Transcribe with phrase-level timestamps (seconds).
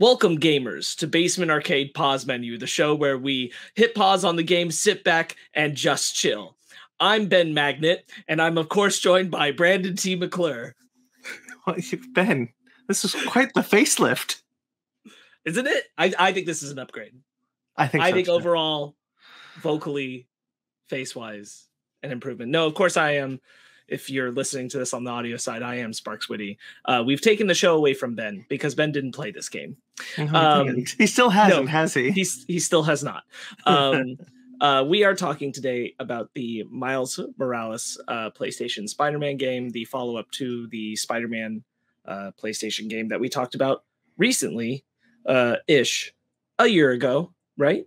[0.00, 4.42] Welcome, gamers, to Basement Arcade Pause Menu, the show where we hit pause on the
[4.42, 6.56] game, sit back, and just chill.
[6.98, 10.16] I'm Ben Magnet, and I'm, of course, joined by Brandon T.
[10.16, 10.74] McClure.
[12.14, 12.48] Ben,
[12.88, 14.40] this is quite the facelift.
[15.44, 15.84] Isn't it?
[15.98, 17.12] I, I think this is an upgrade.
[17.76, 18.02] I think.
[18.02, 18.32] I so, think too.
[18.32, 18.96] overall,
[19.60, 20.28] vocally,
[20.88, 21.68] face wise,
[22.02, 22.50] an improvement.
[22.50, 23.38] No, of course I am.
[23.90, 26.58] If you're listening to this on the audio side, I am Sparks Witty.
[26.84, 29.76] Uh, we've taken the show away from Ben because Ben didn't play this game.
[30.14, 31.70] Mhm, um, he still hasn't, no.
[31.70, 32.10] has he?
[32.12, 33.24] He's he still has not.
[33.66, 34.16] Um,
[34.60, 40.30] uh, we are talking today about the Miles Morales uh, PlayStation Spider-Man game, the follow-up
[40.32, 41.64] to the Spider-Man
[42.06, 43.84] uh, PlayStation game that we talked about
[44.16, 44.84] recently,
[45.26, 46.14] uh, ish,
[46.58, 47.86] a year ago, right?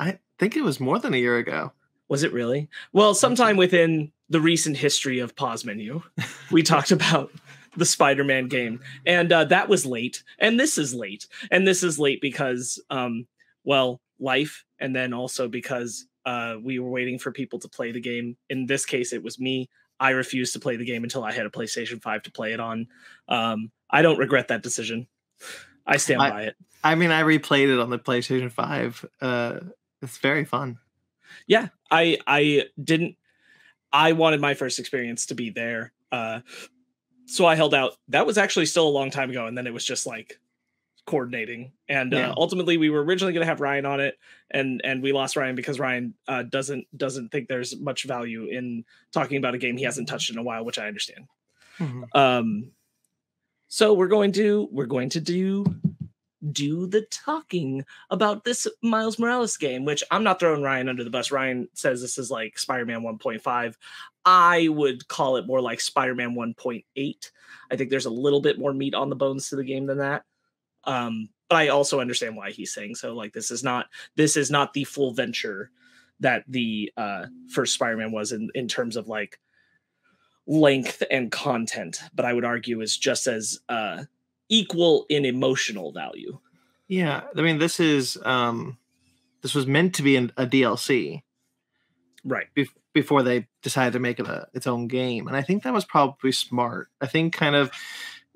[0.00, 1.72] I think it was more than a year ago.
[2.08, 2.68] Was it really?
[2.92, 6.02] Well, sometime within the recent history of Pause Menu,
[6.50, 7.30] we talked about
[7.76, 10.22] the Spider-Man game, and uh, that was late.
[10.38, 13.26] And this is late, and this is late because, um,
[13.64, 18.00] well, life, and then also because uh, we were waiting for people to play the
[18.00, 18.36] game.
[18.48, 19.68] In this case, it was me.
[20.00, 22.60] I refused to play the game until I had a PlayStation Five to play it
[22.60, 22.88] on.
[23.28, 25.06] Um, I don't regret that decision.
[25.86, 26.56] I stand I- by it.
[26.82, 29.04] I mean, I replayed it on the PlayStation Five.
[29.20, 29.60] Uh,
[30.02, 30.78] it's very fun.
[31.46, 33.16] yeah i i didn't
[33.94, 36.40] i wanted my first experience to be there uh
[37.26, 39.72] so i held out that was actually still a long time ago and then it
[39.72, 40.38] was just like
[41.06, 42.30] coordinating and Yeah.
[42.30, 44.18] uh, ultimately we were originally going to have ryan on it
[44.50, 48.84] and and we lost ryan because ryan uh doesn't doesn't think there's much value in
[49.12, 51.26] talking about a game he hasn't touched in a while which i understand
[51.78, 52.04] Mhm.
[52.14, 52.70] um
[53.68, 55.64] so we're going to we're going to do
[56.52, 61.10] do the talking about this Miles Morales game, which I'm not throwing Ryan under the
[61.10, 61.30] bus.
[61.30, 63.74] Ryan says this is like Spider-Man 1.5.
[64.24, 67.30] I would call it more like Spider-Man 1.8.
[67.70, 69.98] I think there's a little bit more meat on the bones to the game than
[69.98, 70.24] that.
[70.84, 73.14] Um, but I also understand why he's saying so.
[73.14, 75.70] Like this is not this is not the full venture
[76.20, 79.38] that the uh first Spider-Man was in in terms of like
[80.46, 84.04] length and content, but I would argue is just as uh
[84.48, 86.38] equal in emotional value.
[86.88, 88.78] Yeah, I mean, this is um,
[89.42, 91.22] this was meant to be an, a DLC
[92.24, 92.46] Right.
[92.56, 95.72] bef- before they decided to make it a its own game, and I think that
[95.72, 96.88] was probably smart.
[97.00, 97.70] I think kind of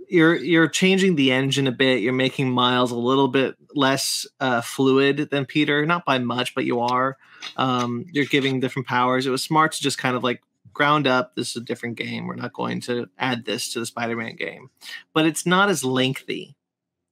[0.08, 2.00] you're you're changing the engine a bit.
[2.00, 6.64] You're making Miles a little bit less uh, fluid than Peter, not by much, but
[6.64, 7.16] you are.
[7.56, 9.26] Um, you're giving different powers.
[9.26, 10.42] It was smart to just kind of like
[10.72, 11.34] ground up.
[11.34, 12.26] This is a different game.
[12.26, 14.70] We're not going to add this to the Spider-Man game,
[15.12, 16.56] but it's not as lengthy.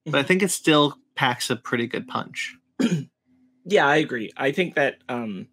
[0.05, 2.55] But I think it still packs a pretty good punch.
[3.69, 4.31] Yeah, I agree.
[4.37, 5.47] I think that um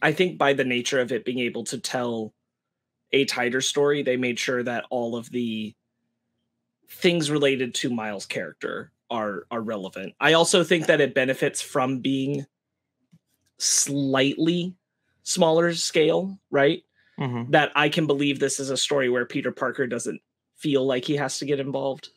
[0.00, 2.32] I think by the nature of it being able to tell
[3.10, 5.74] a tighter story, they made sure that all of the
[6.88, 10.14] things related to Miles' character are are relevant.
[10.20, 12.46] I also think that it benefits from being
[13.58, 14.76] slightly
[15.24, 16.82] smaller scale, right?
[17.18, 17.50] Mhm.
[17.50, 20.20] That I can believe this is a story where Peter Parker doesn't
[20.56, 22.08] feel like he has to get involved.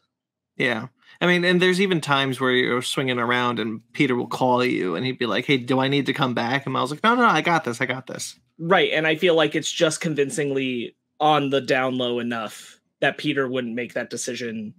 [0.56, 0.88] Yeah.
[1.22, 4.96] I mean, and there's even times where you're swinging around and Peter will call you
[4.96, 6.66] and he'd be like, hey, do I need to come back?
[6.66, 7.80] And Miles like, no, no, I got this.
[7.82, 8.40] I got this.
[8.58, 8.92] Right.
[8.92, 13.76] And I feel like it's just convincingly on the down low enough that Peter wouldn't
[13.76, 14.74] make that decision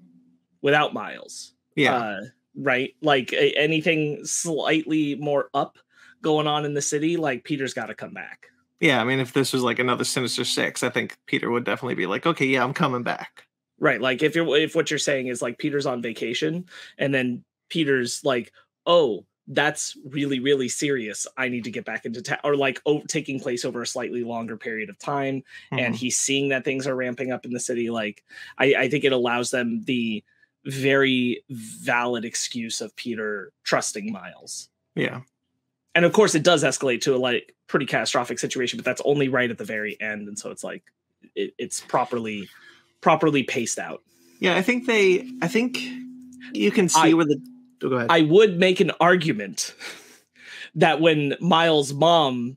[0.63, 1.55] without Miles.
[1.77, 1.95] Yeah.
[1.97, 2.21] Uh,
[2.57, 2.95] right.
[3.01, 5.79] Like a- anything slightly more up
[6.23, 8.47] going on in the city, like Peter's got to come back.
[8.81, 9.01] yeah.
[9.01, 12.07] I mean, if this was like another Sinister Six, I think Peter would definitely be
[12.07, 13.45] like, okay, yeah, I'm coming back.
[13.81, 14.01] Right.
[14.01, 16.67] Like if you're if what you're saying is like Peter's on vacation
[16.99, 18.53] and then Peter's like,
[18.87, 21.27] oh, that's really, really serious.
[21.37, 24.23] I need to get back into town or like oh, taking place over a slightly
[24.25, 25.43] longer period of time.
[25.71, 25.99] and Mhm.
[25.99, 28.23] he's seeing that things are ramping up in the city like
[28.59, 30.23] I, I think it allows them the
[30.65, 35.21] very valid excuse of peter trusting miles yeah.
[35.99, 39.29] And of course it does escalate to a like pretty catastrophic situation but that's only
[39.29, 40.85] right at the very end and so it's like
[41.35, 42.49] it, it's properly
[43.01, 44.01] properly paced out
[44.39, 44.57] Yeah.
[44.57, 45.79] I think they, I think
[46.53, 47.41] you can see I- where the,
[47.83, 48.11] oh, go ahead.
[48.11, 49.75] i would make an argument
[50.77, 52.57] that when miles mom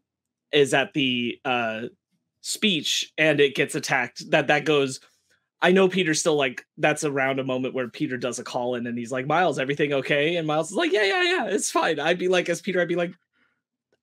[0.51, 1.87] is at the uh
[2.41, 4.99] speech and it gets attacked that that goes
[5.61, 8.85] i know peter's still like that's around a moment where peter does a call in
[8.87, 11.99] and he's like miles everything okay and miles is like yeah yeah yeah it's fine
[11.99, 13.13] i'd be like as peter i'd be like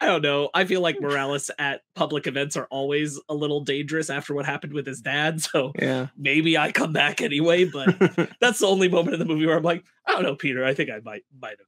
[0.00, 4.10] i don't know i feel like morales at public events are always a little dangerous
[4.10, 6.08] after what happened with his dad so yeah.
[6.16, 7.88] maybe i come back anyway but
[8.40, 10.64] that's the only moment in the movie where I'm like, I don't know, Peter.
[10.64, 11.66] I think I might might have.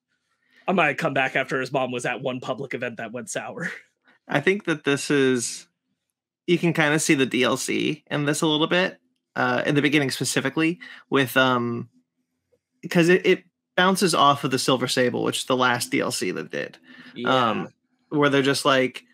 [0.69, 3.71] I might come back after his mom was at one public event that went sour.
[4.29, 5.67] I think that this is
[6.47, 8.99] you can kind of see the DLC in this a little bit
[9.37, 10.79] uh, in the beginning specifically
[11.09, 11.89] with um
[12.83, 13.45] because it, it
[13.77, 16.79] bounces off of the Silver Sable, which is the last DLC that did.
[17.15, 17.51] Yeah.
[17.51, 17.69] Um,
[18.11, 19.05] where they're just like,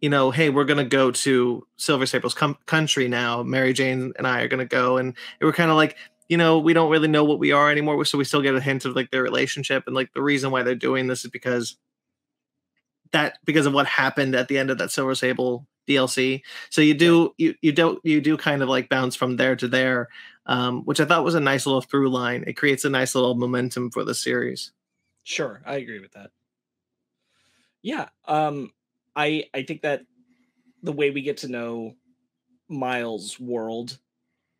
[0.00, 3.42] you know, hey, we're gonna go to Silver Sable's com- country now.
[3.42, 5.96] Mary Jane and I are gonna go, and we're kind of like,
[6.28, 8.60] you know, we don't really know what we are anymore, so we still get a
[8.60, 11.76] hint of like their relationship, and like the reason why they're doing this is because
[13.12, 16.42] that because of what happened at the end of that Silver Sable DLC.
[16.70, 19.68] So you do you you don't you do kind of like bounce from there to
[19.68, 20.08] there,
[20.46, 22.44] um, which I thought was a nice little through line.
[22.46, 24.72] It creates a nice little momentum for the series.
[25.24, 26.30] Sure, I agree with that.
[27.82, 28.72] Yeah, um,
[29.16, 30.02] I I think that
[30.82, 31.94] the way we get to know
[32.68, 33.98] Miles' world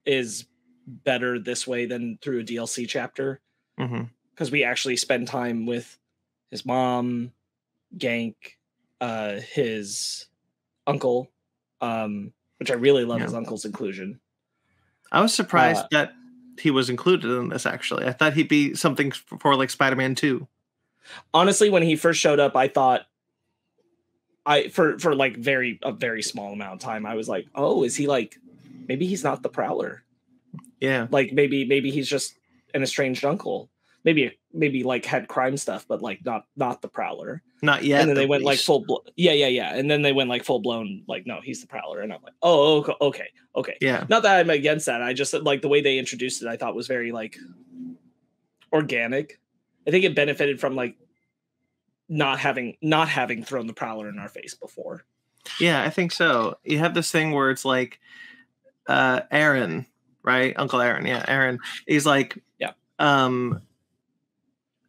[0.04, 0.46] is
[0.86, 3.40] better this way than through a DLC chapter
[3.78, 4.02] Mm-hmm.
[4.34, 5.98] because we actually spend time with
[6.50, 7.32] his mom,
[7.96, 8.34] Ganke,
[9.00, 10.26] uh, his
[10.86, 11.30] uncle,
[11.80, 13.24] um, which I really love Yeah.
[13.26, 14.20] his uncle's inclusion.
[15.10, 16.12] I was surprised Uh, that
[16.58, 17.64] he was included in this.
[17.64, 20.46] Actually, I thought he'd be something for, like Spider-Man Two.
[21.34, 23.06] honestly when he first showed up i thought
[24.46, 27.84] i for for like very a very small amount of time i was like oh
[27.84, 28.38] is he like
[28.88, 30.02] maybe he's not the prowler.
[30.80, 32.34] Yeah, like maybe maybe he's just
[32.74, 33.70] an estranged uncle.
[34.04, 37.42] Maybe maybe like had crime stuff but like not not the prowler.
[37.62, 38.00] Not yet.
[38.00, 39.74] and then they at went like full blo- yeah yeah yeah.
[39.74, 42.00] And then they went like full blown like no he's the prowler.
[42.00, 45.02] And i'm like oh okay okay okay Yeah, not that i'm against that.
[45.02, 47.38] I just like the way they introduced it i thought was very like
[48.72, 49.40] organic.
[49.86, 50.96] I think it benefited from like
[52.12, 55.04] not having not having thrown the prowler in our face before
[55.58, 56.56] yeah, I think so.
[56.62, 57.98] You have this thing where it's like,
[58.86, 59.86] uh, Aaron,
[60.22, 60.54] right?
[60.56, 61.58] Uncle Aaron, yeah, Aaron.
[61.84, 62.74] He's like, Yeah.
[63.00, 63.60] um,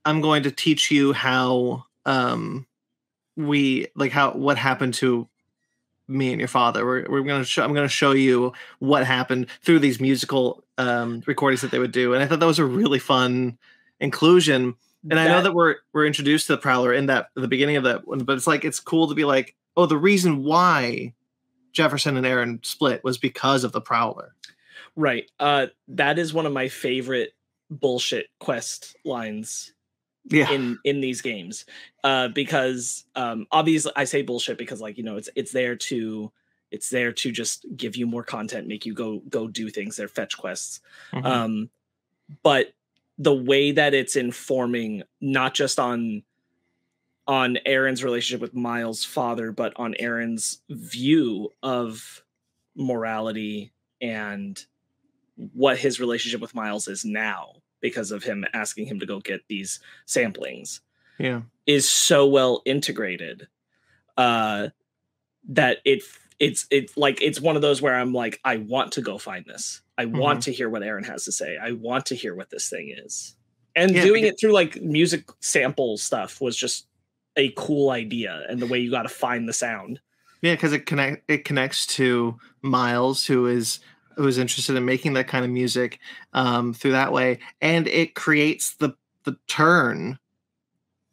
[0.06, 2.68] I'm going to teach you how, um,
[3.36, 5.28] we like how what happened to
[6.08, 6.86] me and your father.
[6.86, 7.64] We're we're gonna show.
[7.64, 12.14] I'm gonna show you what happened through these musical um recordings that they would do,
[12.14, 13.58] and I thought that was a really fun
[14.00, 14.76] inclusion.
[15.10, 17.84] And I know that we're we're introduced to the Prowler in that the beginning of
[17.84, 21.14] that one, but it's like it's cool to be like, oh, the reason why
[21.74, 24.34] Jefferson and Aaron split was because of the Prowler.
[24.96, 27.34] right uh that is one of my favorite
[27.72, 29.74] bullshit quest lines
[30.30, 31.66] Yeah, in in these games
[32.04, 36.32] uh because um obviously i say bullshit because like you know it's it's there to
[36.70, 40.08] it's there to just give you more content make you go go do things they're
[40.08, 40.80] fetch quests
[41.12, 41.26] Mhm.
[41.26, 41.70] um
[42.44, 42.74] but
[43.18, 46.24] the way that it's informing not just on
[47.26, 52.24] on Aaron's relationship with Miles' father but on Aaron's view of
[52.76, 53.72] morality
[54.02, 54.64] and
[55.36, 59.42] what his relationship with Miles is now because of him asking him to go get
[59.48, 60.80] these samplings
[61.20, 63.48] yeah, is so well integrated
[64.18, 64.70] uh
[65.48, 66.04] that it
[66.44, 69.46] it's it's like it's one of those where I'm like I want to go find
[69.46, 69.82] this.
[69.98, 71.58] I want to hear what Aaron has to say.
[71.58, 73.36] I want to hear what this thing is.
[73.76, 76.88] And Yeah, doing because- it through like music sample stuff was just
[77.38, 80.00] a cool idea and the way you got to find the sound.
[80.42, 83.80] yeah, because it connect it connects to Miles, who is
[84.18, 86.00] who is interested in making that kind of music
[86.34, 88.92] um, through that way, and it creates the
[89.24, 90.20] the turn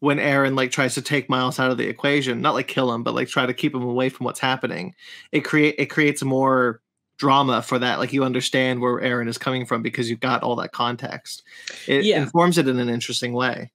[0.01, 3.03] when Aaron like tries to take Miles out of the equation, not like kill him,
[3.03, 4.95] but like try to keep him away from what's happening.
[5.33, 6.81] It create it creates more
[7.19, 7.99] drama for that.
[7.99, 11.43] Like you understand where Aaron is coming from because you've got all that context.
[11.87, 12.23] It Yeah.
[12.23, 13.71] informs it in an interesting way.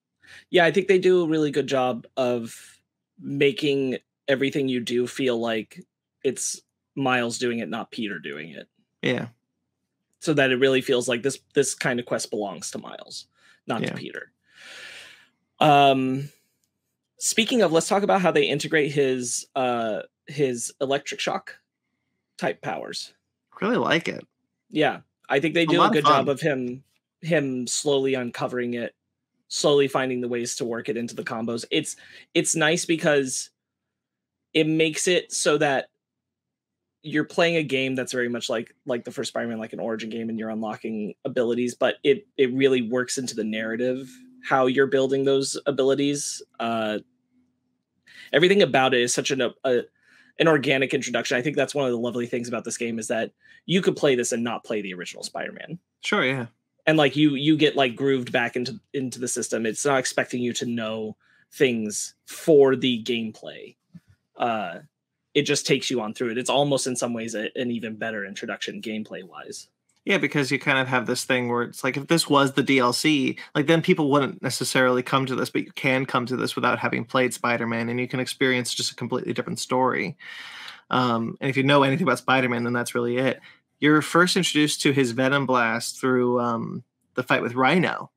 [0.49, 2.79] Yeah, I think they do a really good job of
[3.19, 3.97] making
[4.27, 5.79] everything you do feel like
[6.23, 6.59] it's
[6.95, 8.67] Miles doing it, not Peter doing it.
[9.01, 9.27] Yeah.
[10.21, 13.27] so that it really feels like this this kind of quest belongs to Miles,
[13.67, 13.89] not Yeah.
[13.89, 14.31] to Peter.
[15.59, 16.29] Um
[17.17, 21.57] speaking of, let's talk about how they integrate his uh his electric shock
[22.37, 23.13] type powers.
[23.61, 24.25] Really like it.
[24.69, 26.83] Yeah, I think they A do a of good job of him
[27.21, 28.93] him slowly uncovering it,
[29.47, 31.65] slowly finding the ways to work it into the combos.
[31.71, 31.95] It's
[32.33, 33.49] it's nice because
[34.53, 35.89] it makes it so that
[37.01, 40.09] you're playing a game that's very much like like the first Spider-Man, like an origin
[40.09, 44.09] game, and you're unlocking abilities, but it it really works into the narrative
[44.45, 46.41] how you're building those abilities.
[46.59, 46.99] Uh,
[48.31, 49.81] everything about it is such an a,
[50.39, 51.37] an organic introduction.
[51.37, 53.31] I think that's one of the lovely things about this game is that
[53.65, 55.79] you could play this and not play the original Spider-Man.
[56.01, 56.47] Sure, yeah.
[56.85, 59.65] And like you you get like grooved back into into the system.
[59.65, 61.17] It's not expecting you to know
[61.51, 63.75] things for the gameplay.
[64.37, 64.79] Uh
[65.33, 66.37] it just takes you on through it.
[66.37, 69.67] It's almost in some ways a, an even better introduction gameplay wise.
[70.05, 72.63] Yeah, because you kind of have this thing where it's like if this was the
[72.63, 76.55] DLC, like then people wouldn't necessarily come to this, but you can come to this
[76.55, 80.15] without having played Spider-Man and you can experience just a completely different story.
[80.91, 83.41] Um, and if you know anything about Spider-Man, then that's really it.
[83.79, 86.83] You're first introduced to his Venom Blast through um,
[87.15, 88.11] the fight with Rhino.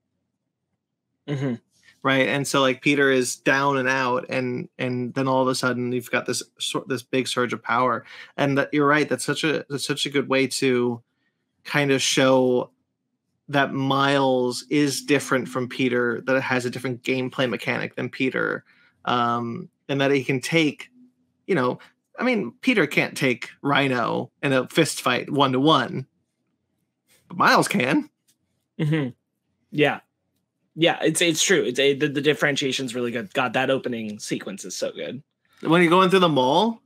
[1.26, 1.56] Mm-hmm.
[2.02, 5.54] right and so like peter is down and out and and then all of a
[5.54, 8.06] sudden you've got this sort this big surge of power
[8.38, 11.02] and that you're right that's such a that's such a good way to
[11.68, 12.70] kind of show
[13.48, 18.64] that miles is different from peter that it has a different gameplay mechanic than peter
[19.04, 20.90] um and that he can take
[21.46, 21.78] you know
[22.18, 26.06] i mean peter can't take rhino in a fist fight one to one
[27.28, 28.08] but miles can
[28.78, 29.08] Mm-hmm.
[29.72, 30.00] Yeah,
[30.76, 31.64] yeah, it's it's true.
[31.64, 33.34] It's a, the the differentiation's really good.
[33.34, 35.20] God, that opening sequence is so good.
[35.62, 36.80] when you're going through the mall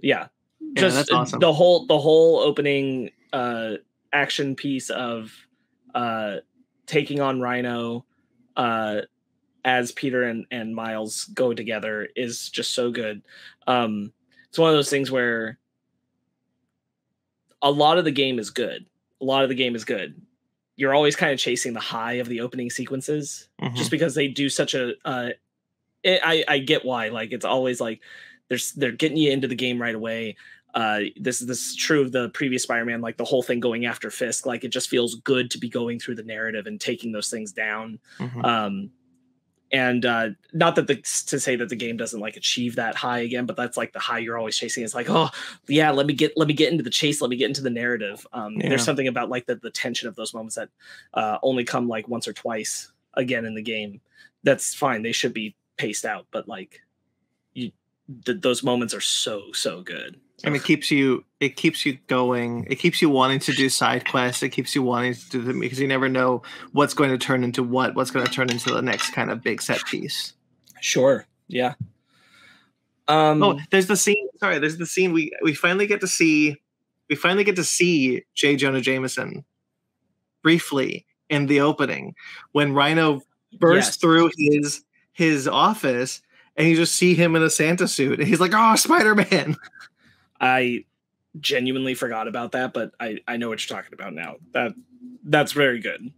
[0.00, 1.40] Yeah, Yeah, just awesome.
[1.40, 3.74] the whole the whole opening uh
[4.14, 5.32] action piece of
[5.94, 6.36] uh
[6.86, 8.04] taking on Rhino
[8.56, 9.00] uh
[9.64, 13.22] as Peter and and Miles go together is just so good.
[13.66, 14.12] Um
[14.48, 15.58] it's one of those things where
[17.62, 18.86] a lot of the game is good.
[19.20, 20.20] A lot of the game is good.
[20.76, 23.74] You're always kind of chasing the high of the opening sequences Mhm.
[23.76, 25.30] just because they do such a uh
[26.02, 28.00] it, i i get why like it's always like
[28.48, 30.36] there's they're getting you into the game right away
[30.74, 34.10] uh this this is true of the previous spider-man like the whole thing going after
[34.10, 37.30] fisk like it just feels good to be going through the narrative and taking those
[37.30, 37.98] things down.
[38.18, 38.44] Mhm.
[38.44, 38.90] um
[39.72, 43.20] and uh not that the to say that the game doesn't like achieve that high
[43.20, 44.84] again but that's like the high you're always chasing.
[44.84, 45.30] It's like oh
[45.68, 47.70] yeah let me get let me get into the chase let me get into the
[47.70, 48.26] narrative.
[48.32, 48.68] Um Yeah.
[48.68, 50.68] there's something about like the, the tension of those moments that
[51.14, 54.00] uh only come like once or twice again in the game.
[54.42, 56.80] That's fine they should be paced out but like
[57.52, 57.72] you
[58.24, 62.66] th- those moments are so so good and it keeps you it keeps you going.
[62.70, 64.42] It keeps you wanting to do side quests.
[64.42, 67.44] It keeps you wanting to do them because you never know what's going to turn
[67.44, 70.32] into what what's going to turn into the next kind of big set piece.
[70.80, 71.26] Sure.
[71.48, 71.74] Yeah.
[73.08, 76.56] Um oh there's the scene sorry there's the scene we we finally get to see
[77.10, 78.56] we finally get to see j.
[78.56, 79.44] Jonah jameson
[80.42, 82.14] briefly in the opening
[82.52, 83.20] when rhino
[83.58, 83.96] bursts Yes.
[83.98, 86.22] through his his office
[86.56, 88.18] and you just see him in a santa suit.
[88.20, 89.56] And he's like oh spider-man
[90.44, 90.84] I
[91.40, 94.36] genuinely forgot about that, but I I know what you're talking about now.
[94.52, 94.74] That
[95.24, 96.12] that's very good.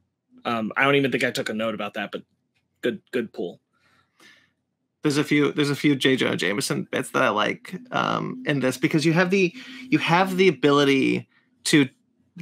[0.45, 2.23] Um, I don't even think I took a note about that, but
[2.83, 3.61] good good pull.
[5.03, 6.17] there's a few there's a few J.
[6.17, 9.55] Jonah Jameson bits that I like um, in this because you have the
[9.89, 11.29] you have the ability
[11.65, 11.89] to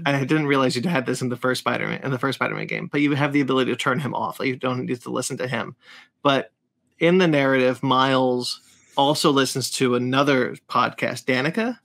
[0.06, 2.88] I didn't realize you had this in the first Spider-Man in the first Spider-Man game,
[2.90, 4.40] but you have the ability to turn him off.
[4.40, 5.76] Like you don't need to listen to him.
[6.22, 6.50] But
[6.98, 8.60] in the narrative, Miles
[8.96, 11.78] also listens to another podcast, Danika.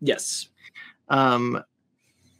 [0.00, 0.48] Yes.
[1.08, 1.62] Um,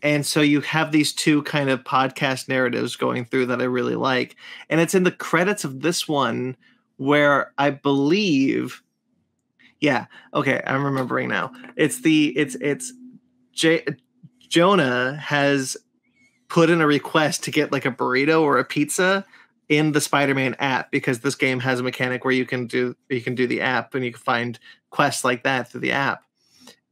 [0.03, 3.97] and so you have these two kind of podcast narratives going through that I really
[3.97, 4.37] like.
[4.69, 6.57] And it's in the credits of this one
[6.97, 8.83] where I believe,
[9.81, 11.53] yeah, okay, I'm remembering now.
[11.77, 12.93] It's the it's it's
[13.53, 13.87] J-
[14.41, 15.77] Jonah has
[16.49, 19.25] put in a request to get like a burrito or a pizza
[19.69, 23.21] in the Spider-Man app because this game has a mechanic where you can do you
[23.21, 24.59] can do the app and you can find
[24.91, 26.23] quests like that through the app.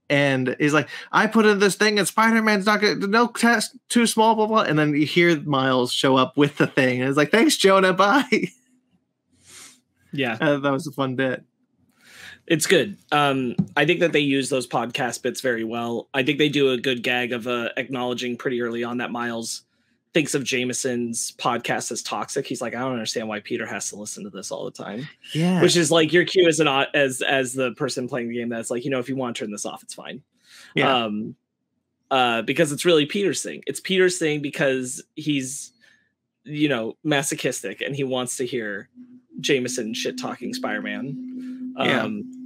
[0.08, 4.06] And he's like, I put in this thing and Spider-Man's not gonna no test too
[4.06, 4.62] small, blah blah.
[4.62, 7.92] And then you hear Miles show up with the thing, and it's like, thanks, Jonah,
[7.94, 8.48] bye.
[10.12, 10.36] Yeah.
[10.40, 11.42] Uh, that was a fun bit.
[12.46, 12.98] It's good.
[13.12, 16.08] Um, I think that they use those podcast bits very well.
[16.12, 19.62] I think they do a good gag of uh, acknowledging pretty early on that Miles
[20.14, 22.46] thinks of Jameson's podcast as toxic.
[22.46, 25.08] He's like, I don't understand why Peter has to listen to this all the time.
[25.32, 25.62] Yeah.
[25.62, 28.48] Which is like your cue as an au- as as the person playing the game
[28.48, 30.22] that's like, you know, if you want to turn this off, it's fine.
[30.74, 31.04] Yeah.
[31.04, 31.34] Um
[32.10, 33.62] uh because it's really Peter's thing.
[33.66, 35.72] It's Peter's thing because he's
[36.44, 38.88] you know, masochistic and he wants to hear
[39.40, 41.74] Jameson shit talking Spider-Man.
[41.78, 42.02] Yeah.
[42.02, 42.41] Um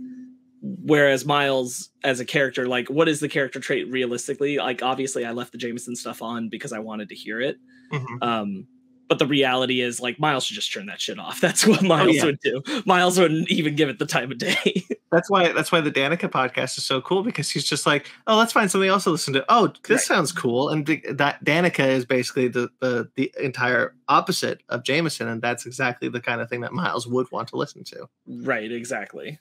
[0.82, 4.56] whereas Miles as a character, like what is the character trait realistically?
[4.58, 7.56] Like obviously I left the Jameson stuff on because I wanted to hear it.
[7.92, 8.22] Mhm.
[8.22, 8.66] Um,
[9.08, 11.40] but the reality is, like, Miles should just turn that shit off.
[11.40, 12.24] That's what Miles Oh, yeah.
[12.24, 12.60] would do.
[12.86, 14.84] Miles wouldn't even give it the time of day.
[15.12, 18.36] That's why that's why the Danika podcast is so cool because he's just like, oh,
[18.36, 19.44] let's find something else to listen to.
[19.48, 20.00] Oh, this Right.
[20.00, 20.68] sounds cool.
[20.70, 25.64] And the, that Danika is basically the, the the entire opposite of Jameson, and that's
[25.64, 28.08] exactly the kind of thing that Miles would want to listen to.
[28.26, 29.38] right, exactly.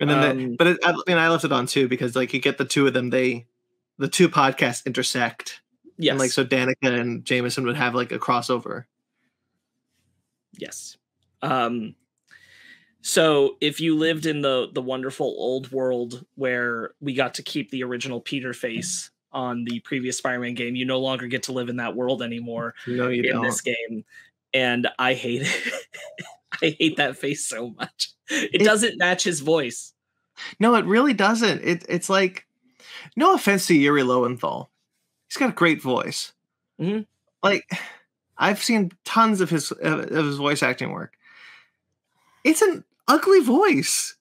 [0.00, 2.32] And then, the, Um, but it, I mean, I left it on too because like
[2.34, 3.46] you get the two of them, they
[3.98, 5.60] the two podcasts intersect,
[5.98, 6.10] Yes.
[6.12, 8.84] and like so Danika and Jameson would have like a crossover.
[10.58, 10.96] yes.
[11.42, 11.94] Um,
[13.02, 17.70] so if you lived in the the wonderful old world where we got to keep
[17.70, 21.68] the original Peter face on the previous Spider-Man game, you no longer get to live
[21.68, 23.44] in that world anymore No, you in don't.
[23.44, 24.04] this game.
[24.54, 25.72] And I hate it.
[26.62, 28.12] I hate that face so much.
[28.30, 29.92] It, It- doesn't match his voice.
[30.60, 31.62] No, it really doesn't.
[31.64, 32.46] It it's like,
[33.16, 34.70] no offense to Yuri Lowenthal,
[35.28, 36.32] he's got a great voice.
[36.80, 37.06] Mhm.
[37.42, 37.64] Like,
[38.36, 41.16] I've seen tons of his of his voice acting work.
[42.44, 44.14] It's an ugly voice.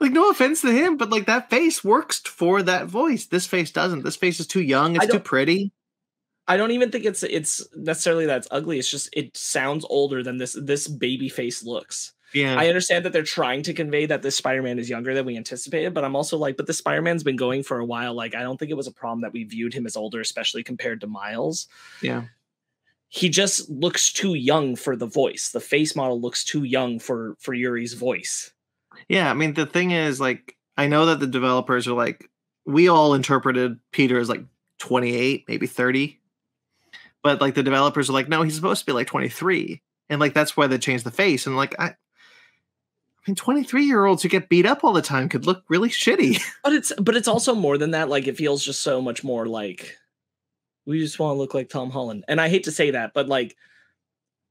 [0.00, 3.26] Like no offense to him, but like that face works for that voice.
[3.26, 4.02] This face doesn't.
[4.02, 4.96] This face is too young.
[4.96, 5.70] It's too pretty.
[6.48, 8.80] I don't even think it's it's necessarily that's ugly.
[8.80, 12.12] It's just it sounds older than this this baby face looks.
[12.34, 12.58] Yeah.
[12.58, 15.92] I understand that they're trying to convey that this Spider-Man is younger than we anticipated,
[15.92, 18.14] but I'm also like, but the Spider-Man's been going for a while.
[18.14, 20.62] Like, I don't think it was a problem that we viewed him as older, especially
[20.62, 21.68] compared to Miles.
[22.00, 22.24] Yeah.
[23.14, 25.50] He just looks too young for the voice.
[25.50, 28.52] The face model looks too young for for Yuri's voice.
[29.06, 32.30] Yeah, I mean the thing is like I know that the developers are like
[32.64, 34.42] we all interpreted Peter as like
[34.78, 36.20] 28, maybe 30.
[37.22, 39.82] But like the developers are like no, he's supposed to be like 23.
[40.08, 41.96] And like that's why they changed the face and like I
[43.24, 45.88] I mean, 23 year olds who get beat up all the time could look really
[45.88, 46.42] shitty.
[46.64, 48.08] But it's but it's also more than that.
[48.08, 49.96] Like it feels just so much more like
[50.86, 52.24] we just want to look like Tom Holland.
[52.28, 53.56] And I hate to say that, but like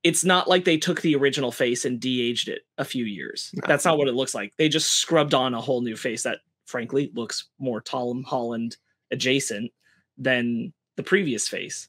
[0.04, 3.52] it's not like they took the original face and de-aged it a few years.
[3.54, 3.62] No.
[3.68, 4.56] That's not what it looks like.
[4.58, 8.78] They just scrubbed on a whole new face that frankly looks more Tom Holland
[9.12, 9.72] adjacent
[10.18, 11.88] than the previous face.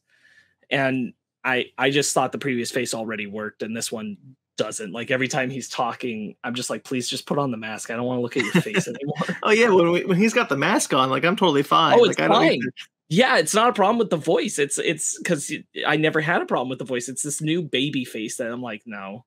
[0.71, 4.17] And I I just thought the previous face already worked and this one
[4.57, 4.93] doesn't.
[4.93, 7.91] Like every time he's talking, I'm just like, please just put on the mask.
[7.91, 9.39] I don't want to look at your face anymore.
[9.43, 11.99] oh yeah, when, we, when he's got the mask on, like I'm totally fine.
[11.99, 12.61] Oh, it's like, fine.
[12.61, 12.73] To...
[13.09, 14.59] Yeah, it's not a problem with the voice.
[14.59, 15.53] It's it's because
[15.87, 17.09] I never had a problem with the voice.
[17.09, 19.25] It's this new baby face that I'm like, no,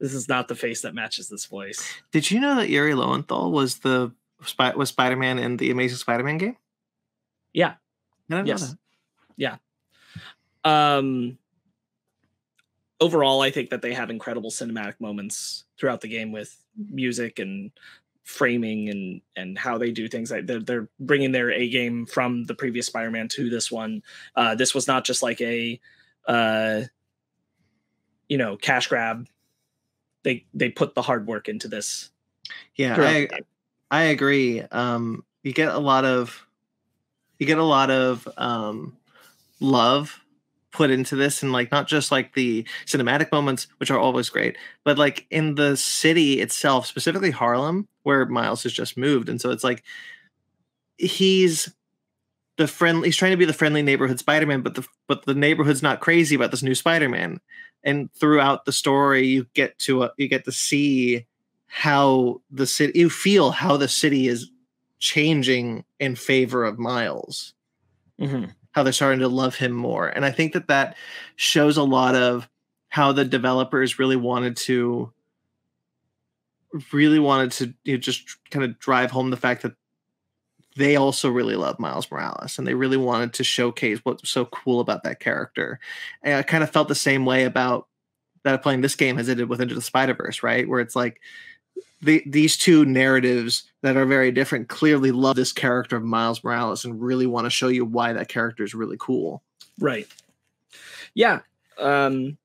[0.00, 1.84] this is not the face that matches this voice.
[2.12, 4.12] Did you know that Yuri Lowenthal was the
[4.74, 6.56] was Spider Man in the Amazing Spider Man game?
[7.52, 7.74] Yeah.
[8.28, 8.74] yes.
[9.36, 9.56] Yeah.
[10.64, 11.38] Um
[13.00, 17.70] overall, I think that they have incredible cinematic moments throughout the game with music and
[18.24, 20.30] framing and and how they do things.
[20.30, 24.02] Like they're, they're bringing their A game from the previous Spider-Man to this one.
[24.36, 25.80] Uh, this was not just like a,
[26.26, 26.82] uh,
[28.28, 29.26] you know, cash grab.
[30.22, 32.10] They they put the hard work into this.
[32.74, 33.28] Yeah, I
[33.90, 34.60] I agree.
[34.60, 36.46] Um, you get a lot of
[37.38, 38.96] you get a lot of um,
[39.60, 40.19] love
[40.72, 44.56] put into this and like not just like the cinematic moments which are always great
[44.84, 49.50] but like in the city itself specifically harlem where miles has just moved and so
[49.50, 49.82] it's like
[50.96, 51.72] he's
[52.60, 55.82] the friendly he's trying to be the friendly neighborhood spider-man but the but the neighborhood's
[55.82, 57.40] not crazy about this new spider-man.
[57.82, 61.26] And throughout the story you get to uh, you get to see
[61.66, 64.50] how the city you feel how the city is
[64.98, 67.54] changing in favor of miles.
[68.20, 70.08] Mm-hmm how they're starting to love him more.
[70.08, 70.96] And I think that that
[71.36, 72.48] shows a lot of
[72.88, 75.12] how the developers really wanted to
[76.92, 79.74] really wanted to you know, just kind of drive home the fact that
[80.76, 84.80] they also really love Miles Morales and they really wanted to showcase what's so cool
[84.80, 85.80] about that character.
[86.22, 87.88] And I kind of felt the same way about
[88.44, 90.68] that playing this game as I did with Into the Spider Verse, right?
[90.68, 91.20] Where it's like
[92.02, 96.84] the, these two narratives that are very different clearly love this character of Miles Morales
[96.84, 99.42] and really want to show you why that character is really cool.
[99.78, 100.06] Right.
[101.14, 101.40] Yeah.
[101.78, 102.38] Um,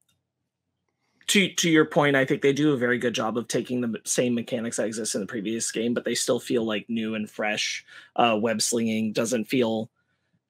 [1.28, 4.00] to to your point, I think they do a very good job of taking the
[4.04, 7.30] same mechanics that exist in the previous game, but they still feel like new and
[7.30, 7.84] fresh.
[8.16, 9.90] Uh, web slinging doesn't feel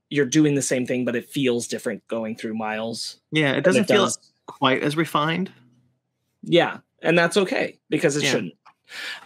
[0.09, 3.19] you're doing the same thing, but it feels different going through Miles.
[3.31, 4.19] Yeah, it doesn't it feel does.
[4.47, 5.51] quite as refined.
[6.43, 8.31] Yeah, and that's okay because it yeah.
[8.31, 8.53] shouldn't.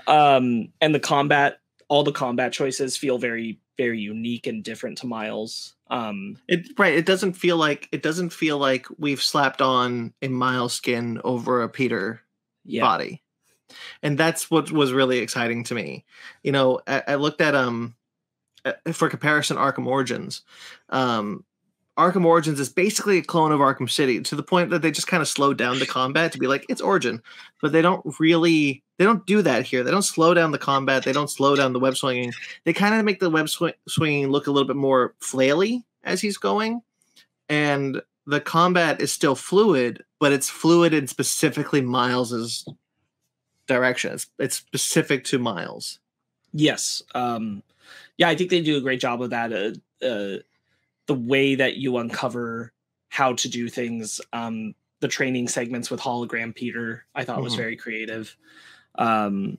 [0.07, 5.07] Um, and the combat, all the combat choices feel very, very unique and different to
[5.07, 5.75] Miles.
[5.89, 6.93] Um, it right.
[6.93, 11.63] It doesn't feel like it doesn't feel like we've slapped on a Miles skin over
[11.63, 12.21] a Peter
[12.63, 12.81] yeah.
[12.81, 13.23] body,
[14.03, 16.05] and that's what was really exciting to me.
[16.43, 17.95] You know, I, I looked at um
[18.91, 20.41] for comparison Arkham Origins.
[20.89, 21.43] Um,
[21.99, 25.07] Arkham Origins is basically a clone of Arkham City to the point that they just
[25.07, 27.21] kind of slowed down the combat to be like it's Origin,
[27.61, 29.83] but they don't really they don't do that here.
[29.83, 31.03] They don't slow down the combat.
[31.03, 32.31] They don't slow down the web swinging.
[32.63, 36.21] They kind of make the web sw- swinging look a little bit more flaily as
[36.21, 36.81] he's going,
[37.49, 42.65] and the combat is still fluid, but it's fluid in specifically Miles's
[43.67, 44.13] direction.
[44.13, 45.99] It's, it's specific to Miles.
[46.53, 47.03] Yes.
[47.13, 47.61] Um,
[48.17, 49.51] yeah, I think they do a great job of that.
[49.51, 50.37] Uh, uh,
[51.09, 52.71] the way that you uncover
[53.09, 57.45] how to do things um the training segments with hologram peter i thought mm-hmm.
[57.45, 58.37] was very creative.
[58.93, 59.57] Um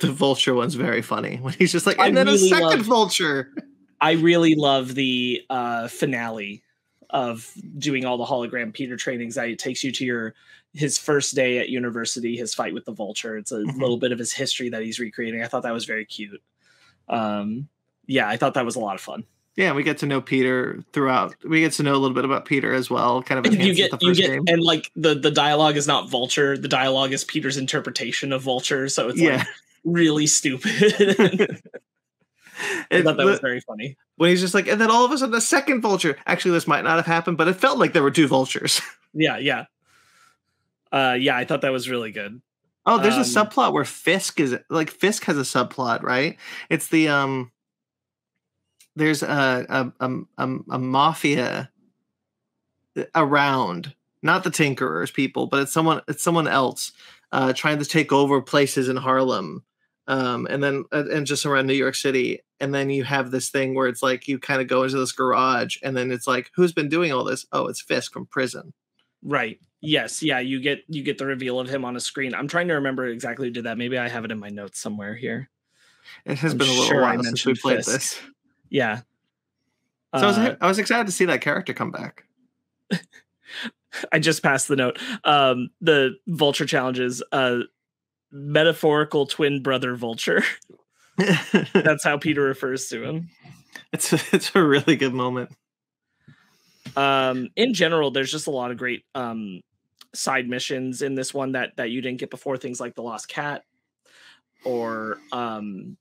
[0.00, 2.78] the vulture one's very funny when he's just like and I then really a second
[2.78, 3.54] love, vulture.
[4.00, 6.64] I really love the uh finale
[7.10, 10.34] of doing all the hologram peter trainings that it takes you to your
[10.74, 13.36] his first day at university his fight with the vulture.
[13.36, 13.80] It's a mm-hmm.
[13.80, 15.40] little bit of his history that he's recreating.
[15.40, 16.42] I thought that was very cute.
[17.08, 17.68] Um
[18.06, 19.24] yeah i thought that was a lot of fun
[19.56, 21.34] Yeah, we get to know Peter throughout.
[21.44, 23.22] We get to know a little bit about Peter as well.
[23.22, 24.44] Kind of you get the you get game.
[24.46, 26.56] and like the the dialogue is not Vulture.
[26.56, 28.88] The dialogue is Peter's interpretation of Vulture.
[28.88, 29.46] So it's yeah, like
[29.84, 30.72] really stupid.
[32.90, 33.96] I thought that was very funny.
[34.16, 36.16] when he's just like, and then all of a sudden, a second vulture.
[36.26, 38.80] Actually, this might not have happened, but it felt like there were two vultures.
[39.14, 39.64] Yeah, yeah.
[40.90, 42.40] Uh yeah, I thought that was really good.
[42.86, 46.38] Oh, there's Um, a subplot where Fisk is like Fisk has a subplot, right?
[46.70, 47.52] It's the um.
[48.94, 50.06] There's a a
[50.38, 51.70] a, a, mafia
[53.14, 56.92] around, not the Tinkerers people, but it's someone it's someone else
[57.32, 59.64] uh, trying to take over places in Harlem,
[60.06, 62.40] um, and then uh, and just around New York City.
[62.60, 65.12] And then you have this thing where it's like you kind of go into this
[65.12, 67.44] garage, and then it's like, who's been doing all this?
[67.50, 68.72] Oh, it's Fisk from prison.
[69.22, 69.58] Right.
[69.80, 72.34] Yes, yeah, you get you get the reveal of him on a screen.
[72.34, 73.78] I'm trying to remember exactly who did that.
[73.78, 75.50] Maybe I have it in my notes somewhere here.
[76.24, 77.90] It has I'm been a little sure while since we played Fisk.
[77.90, 78.20] this.
[78.72, 79.00] Yeah.
[80.16, 82.24] So I, was, Uh, I was excited to see that character come back.
[84.12, 84.98] I just passed the note.
[85.24, 87.60] Um, the vulture challenges, uh,
[88.30, 90.42] metaphorical twin brother vulture.
[91.74, 93.28] That's how Peter refers to him.
[93.92, 95.50] it's a, it's a really good moment.
[96.96, 99.60] Um, in general, there's just a lot of great um
[100.14, 102.56] side missions in this one that that you didn't get before.
[102.56, 103.64] Things like the lost cat,
[104.64, 105.96] or um,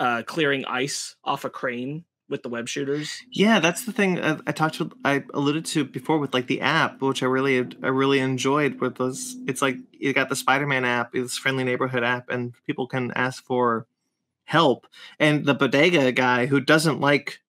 [0.00, 3.22] uh, clearing ice off a crane with the web shooters.
[3.32, 4.90] Yeah, that's the thing I, I talked to.
[5.04, 8.80] I alluded to before with like the app, which I really I really enjoyed.
[8.80, 12.86] With those, it's like you got the Spider-Man app, this friendly neighborhood app, and people
[12.86, 13.86] can ask for
[14.44, 14.86] help.
[15.18, 17.40] And the bodega guy who doesn't like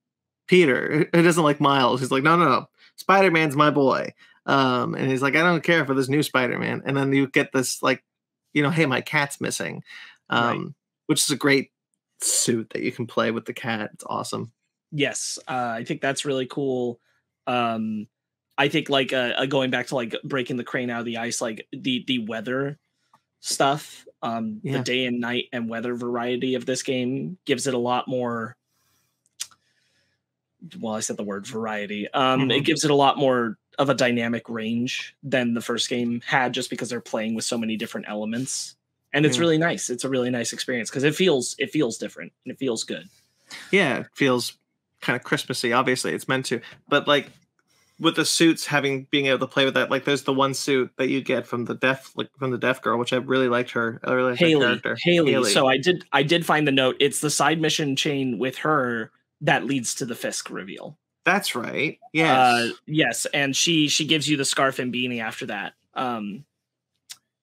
[0.48, 4.14] Peter, who doesn't like Miles, he's like, no, no, no, Spider-Man's my boy.
[4.46, 6.82] Um, and he's like, I don't care for this new Spider-Man.
[6.86, 8.04] And then you get this like,
[8.54, 9.84] you know, hey, my cat's missing,
[10.32, 10.52] Right.
[10.52, 10.74] um,
[11.06, 11.72] which is a great
[12.22, 13.90] suit that you can play with the cat.
[13.94, 14.52] It's awesome.
[14.92, 17.00] yes uh, i think that's really cool
[17.48, 18.08] um
[18.58, 21.18] i think like uh, uh, going back to like breaking the crane out of the
[21.18, 22.78] ice like the the weather
[23.40, 24.78] stuff um Yeah.
[24.80, 28.58] the day and night and weather variety of this game gives it a lot more
[30.80, 32.66] well i said the word variety um it Mhm.
[32.66, 36.70] gives it a lot more of a dynamic range than the first game had just
[36.70, 38.76] because they're playing with so many different elements
[39.14, 42.32] and it's really nice it's a really nice experience because it feels it feels different
[42.46, 43.10] and it feels good
[43.72, 44.58] yeah, it feels
[45.02, 45.74] kind of Christmassy.
[45.74, 47.32] Obviously, it's meant to, but like
[48.00, 50.92] with the suits having being able to play with that, like there's the one suit
[50.98, 53.72] that you get from the deaf, like from the deaf girl, which I really liked
[53.72, 54.00] her.
[54.04, 55.32] I really liked her Hailey.
[55.32, 55.52] Hailey.
[55.52, 56.96] So I did I did find the note.
[57.00, 60.98] It's the side mission chain with her that leads to the Fisk reveal.
[61.26, 61.98] that's right.
[62.14, 62.30] Yes.
[62.30, 65.74] Uh, yes, and she she gives you the scarf and beanie after that.
[65.94, 66.46] Um,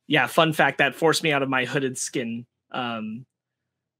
[0.06, 3.26] yeah, fun fact that forced me out of my hooded skin um,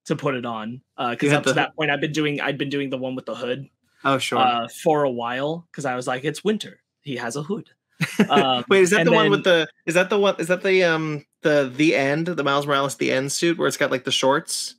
[0.07, 2.71] to put it on because You up to that point I've been doing I'd been
[2.71, 3.69] doing the one with the hood
[4.05, 4.39] oh, sure.
[4.39, 6.81] uh, for a while because I was like it's winter.
[7.03, 7.71] He has a hood.
[8.29, 9.69] um, Wait, is that the one with the?
[9.87, 10.37] Is that the one?
[10.39, 13.77] Is that the um the the end the Miles Morales the end suit where it's
[13.77, 14.75] got like the shorts?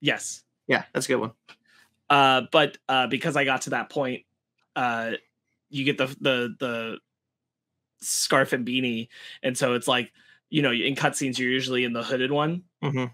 [0.00, 0.42] Yes.
[0.66, 1.32] Yeah, that's a good one.
[2.08, 4.24] Uh, but uh, because I got to that point,
[4.74, 5.12] uh,
[5.68, 6.98] you get the the the
[8.00, 9.08] scarf and beanie,
[9.42, 10.12] and so it's like
[10.50, 12.64] you know in cutscenes you're usually in the hooded one.
[12.82, 13.06] hmm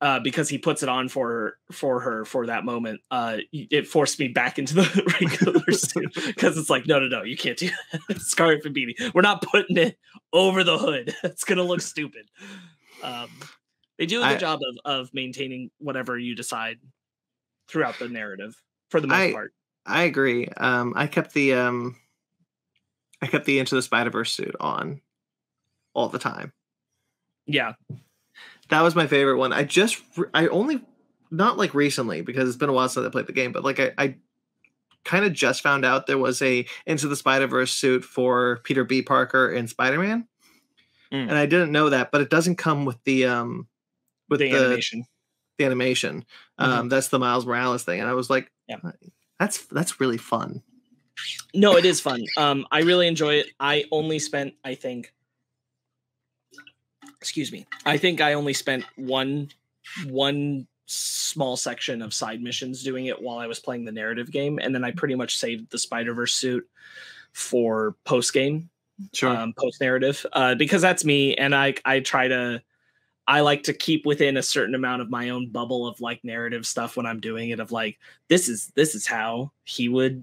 [0.00, 3.86] Uh, because he puts it on for her, for her for that moment, uh, it
[3.86, 7.56] forced me back into the regular suit because it's like, no, no, no, you can't
[7.56, 7.70] do
[8.08, 8.20] that.
[8.20, 8.94] scarf and beanie.
[9.14, 9.96] We're not putting it
[10.32, 11.14] over the hood.
[11.22, 12.28] It's gonna look stupid.
[13.02, 13.30] Um,
[13.98, 16.78] they do a good I- job of of maintaining whatever you decide
[17.68, 18.60] throughout the narrative
[18.90, 19.54] for the most I- part.
[19.86, 20.48] I agree.
[20.48, 21.96] Um, I kept the um,
[23.22, 25.00] I kept the Into the Spider Verse suit on
[25.94, 26.52] all the time.
[27.46, 27.74] Yeah,
[28.68, 29.52] That was my favorite one.
[29.52, 30.02] I just
[30.32, 30.80] I only
[31.30, 33.78] not like recently because it's been a while since I played the game, but like
[33.80, 34.14] I, I
[35.04, 38.84] kind of just found out there was a Into the Spider Verse suit for Peter
[38.84, 39.02] B.
[39.02, 40.26] Parker and Spider Man,
[41.12, 41.28] Mm.
[41.28, 42.10] and I didn't know that.
[42.10, 43.68] But it doesn't come with the um
[44.30, 45.06] with the, the, animation.
[45.58, 46.24] the animation.
[46.58, 48.76] Um, that's the Miles Morales thing, and I was like, Yeah.
[49.38, 50.62] that's that's really fun.
[51.54, 52.24] No, it is fun.
[52.36, 53.46] Um, I really enjoy it.
[53.60, 55.12] I only spent, I think,
[57.24, 57.66] excuse me.
[57.86, 59.48] I think I only spent one
[60.06, 64.58] one small section of side missions doing it while I was playing the narrative game,
[64.58, 66.68] and then I pretty much saved the Spider Verse suit
[67.32, 68.68] for post game
[69.14, 69.34] Sure.
[69.34, 72.62] um, post narrative uh, because that's me and i i try to
[73.26, 76.64] i like to keep within a certain amount of my own bubble of like narrative
[76.64, 80.22] stuff when i'm doing it of like this is this is how he would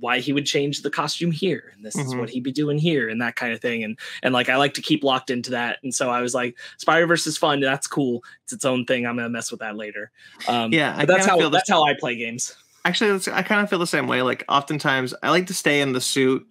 [0.00, 2.18] why he would change the costume here and this is Mhm.
[2.20, 4.74] what he'd be doing here and that kind of thing and and like i like
[4.74, 7.86] to keep locked into that and so i was like spider verse is fun that's
[7.86, 10.10] cool it's its own thing i'm gonna mess with that later
[10.48, 13.78] um yeah, I that's how that's how i play games Actually, I kind of feel
[13.78, 14.22] the same way.
[14.22, 16.44] Like oftentimes, I like to stay in the suit.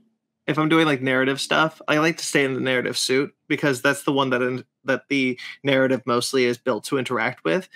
[0.47, 3.81] If I'm doing like narrative stuff, I like to stay in the narrative suit because
[3.81, 7.67] that's the one that in, that the narrative mostly is built to interact with.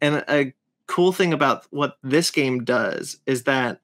[0.00, 0.54] And a
[0.86, 3.80] cool thing about what this game does is that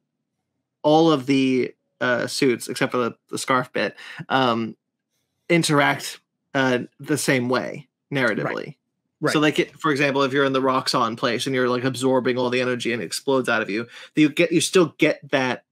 [0.83, 3.97] all of the uh, suits, except for the, the scarf bit,
[4.29, 4.77] um,
[5.49, 6.21] interact
[6.55, 8.45] uh, the same way narratively.
[8.45, 8.77] Right.
[9.23, 9.33] Right.
[9.35, 12.39] So, like, it, for example, if you're in the Roxxon place and you're like absorbing
[12.39, 15.65] all the energy and it explodes out of you, you get you still get that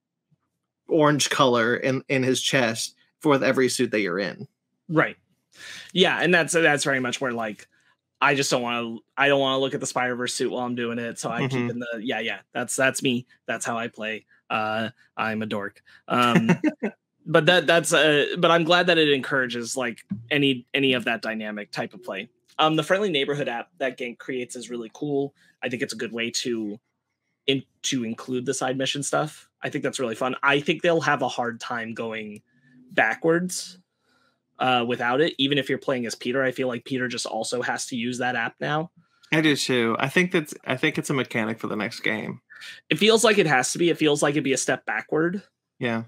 [0.86, 4.46] orange color in in his chest for every suit that you're in.
[4.90, 5.16] Right.
[5.94, 7.66] Yeah, and that's that's very much where like
[8.20, 10.50] I just don't want to I don't want to look at the Spider Verse suit
[10.50, 11.18] while I'm doing it.
[11.18, 11.70] So I keep Mhm.
[11.70, 13.26] in the yeah yeah that's that's me.
[13.46, 14.26] That's how I play.
[14.50, 15.82] Uh, I'm a dork.
[16.06, 16.50] Um,
[17.26, 19.98] but that that's uh, but I'm glad that it encourages like
[20.30, 22.28] any any of that dynamic type of play.
[22.58, 25.34] Um, the friendly neighborhood app that Ganke creates is really cool.
[25.62, 26.78] I think it's a good way to
[27.46, 29.48] in to include the side mission stuff.
[29.62, 30.36] I think that's really fun.
[30.42, 32.42] I think they'll have a hard time going
[32.92, 33.78] backwards
[34.58, 35.34] uh, without it.
[35.38, 38.18] Even if you're playing as Peter, I feel like Peter just also has to use
[38.18, 38.90] that app now.
[39.32, 39.96] I do too.
[39.98, 42.40] I think that's I think it's a mechanic for the next game.
[42.90, 43.90] It feels like it has to be.
[43.90, 45.42] It feels like it'd be a step backward
[45.78, 46.04] Yeah.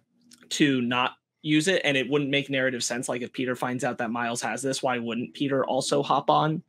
[0.51, 3.09] to not use it, and it wouldn't make narrative sense.
[3.09, 6.63] Like if Peter finds out that Miles has this, why wouldn't Peter also hop on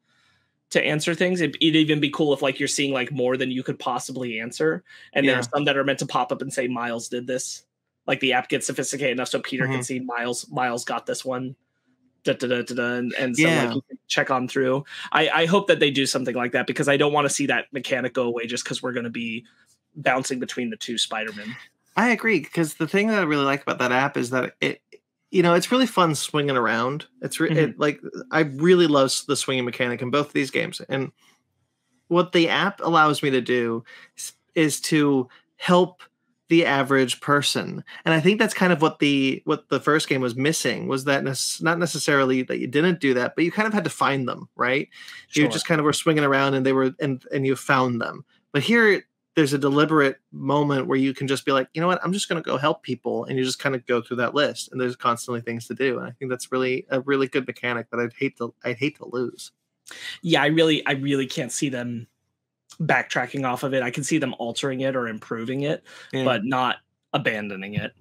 [0.69, 1.41] to answer things?
[1.41, 4.39] It, it'd even be cool if like you're seeing like more than you could possibly
[4.39, 7.27] answer, and there are some that are meant to pop up and say Miles did
[7.27, 7.65] this.
[8.07, 9.85] Like the app gets sophisticated enough so Peter can Mhm.
[9.85, 10.49] see Miles.
[10.49, 11.55] Miles got this one.
[12.23, 13.63] Da, da, da, da, da, and, and so Yeah.
[13.65, 14.83] like you can check on through.
[15.11, 17.47] I, I hope that they do something like that because I don't want to see
[17.47, 19.45] that mechanic go away just because we're going to be
[19.95, 21.55] bouncing between the two Spider-Man.
[21.95, 24.81] I agree because the thing that I really like about that app is that it,
[25.29, 27.05] you know, it's really fun swinging around.
[27.21, 27.75] It's re- it, mhm.
[27.77, 28.01] like
[28.31, 31.11] I really love the swinging mechanic in both of these games, and
[32.07, 33.83] what the app allows me to do
[34.17, 36.03] is, is to help
[36.49, 40.21] the average person, and I think that's kind of what the what the first game
[40.21, 43.67] was missing was that nec- not necessarily that you didn't do that, but you kind
[43.67, 44.89] of had to find them, right?
[45.33, 48.25] you just kind of were swinging around and they were and and you found them
[48.51, 49.03] but here
[49.35, 52.27] there's a deliberate moment where you can just be like you know what i'm just
[52.27, 54.79] going to go help people and you just kind of go through that list and
[54.81, 57.99] there's constantly things to do and i think that's really a really good mechanic that
[57.99, 59.51] i'd hate to i'd hate to lose
[60.21, 62.07] yeah, I really, I really can't see them
[62.79, 63.83] backtracking off of it.
[63.83, 66.23] I can see them altering it or improving it, Yeah.
[66.23, 66.77] but not
[67.13, 67.91] abandoning it.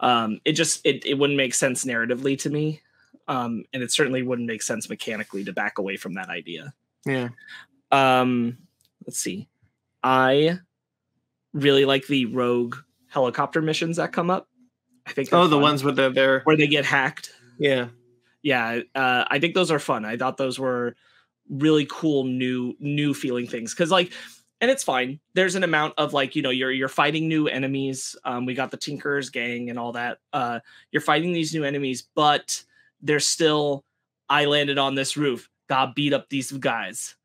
[0.00, 2.80] Um, it just, it, it wouldn't make sense narratively to me.
[3.28, 6.72] Um, and it certainly wouldn't make sense mechanically to back away from that idea.
[7.06, 7.28] yeah
[7.92, 8.58] Um,
[9.06, 9.48] let's see.
[10.02, 10.58] I
[11.62, 12.76] really like the rogue
[13.08, 14.48] helicopter missions that come up.
[15.06, 15.30] I think.
[15.32, 15.62] oh the fun.
[15.62, 17.32] ones with the their where they get hacked.
[17.58, 17.88] yeah
[18.42, 20.94] yeah uh, i think those are fun i thought those were
[21.48, 24.12] really cool new new feeling things because like
[24.60, 28.16] and it's fine there's an amount of like you know you're you're fighting new enemies
[28.24, 30.60] um we got the tinkerers gang and all that uh
[30.92, 32.62] you're fighting these new enemies but
[33.00, 33.84] there's still
[34.28, 37.16] i landed on this roof got beat up these guys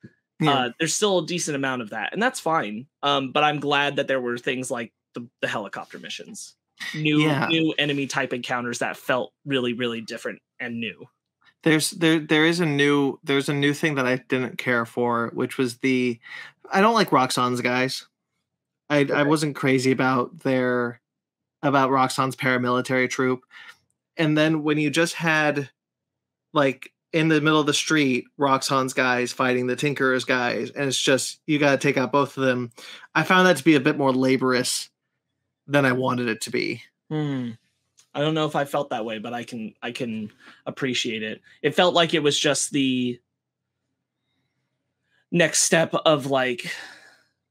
[0.44, 0.54] yeah.
[0.54, 2.88] Uh there's still a decent amount of that and that's fine.
[3.02, 6.56] Um but i'm glad that there were things like the, the helicopter missions.
[6.96, 7.48] New Yeah.
[7.48, 11.06] new enemy type encounters that felt really really different and new.
[11.64, 15.30] There's there there is a new there's a new thing that i didn't care for
[15.34, 16.20] which was the
[16.72, 18.06] i don't like roxxon's guys.
[18.90, 21.00] I i wasn't crazy about their
[21.62, 23.44] about roxxon's paramilitary troop.
[24.18, 25.70] And then when you just had
[26.54, 31.00] like in the middle of the street roxxon's guys fighting the tinkerers guys and it's
[31.00, 32.72] just you got to take out both of them
[33.16, 34.90] i found that to be a bit more laborious
[35.68, 37.52] than i wanted it to be Hmm.
[38.16, 40.32] I don't know if I felt that way, but I can I can
[40.66, 41.42] appreciate it.
[41.62, 43.20] It felt like it was just the
[45.32, 46.72] next step of like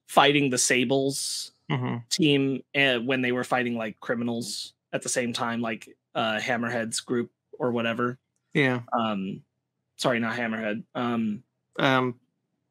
[0.06, 1.96] fighting the Sables mm-hmm.
[2.10, 7.00] team and when they were fighting like criminals at the same time, like uh Hammerhead's
[7.00, 8.18] group or whatever.
[8.54, 9.42] yeah Um
[9.96, 10.84] sorry, not Hammerhead.
[10.94, 11.42] Um
[11.78, 12.18] um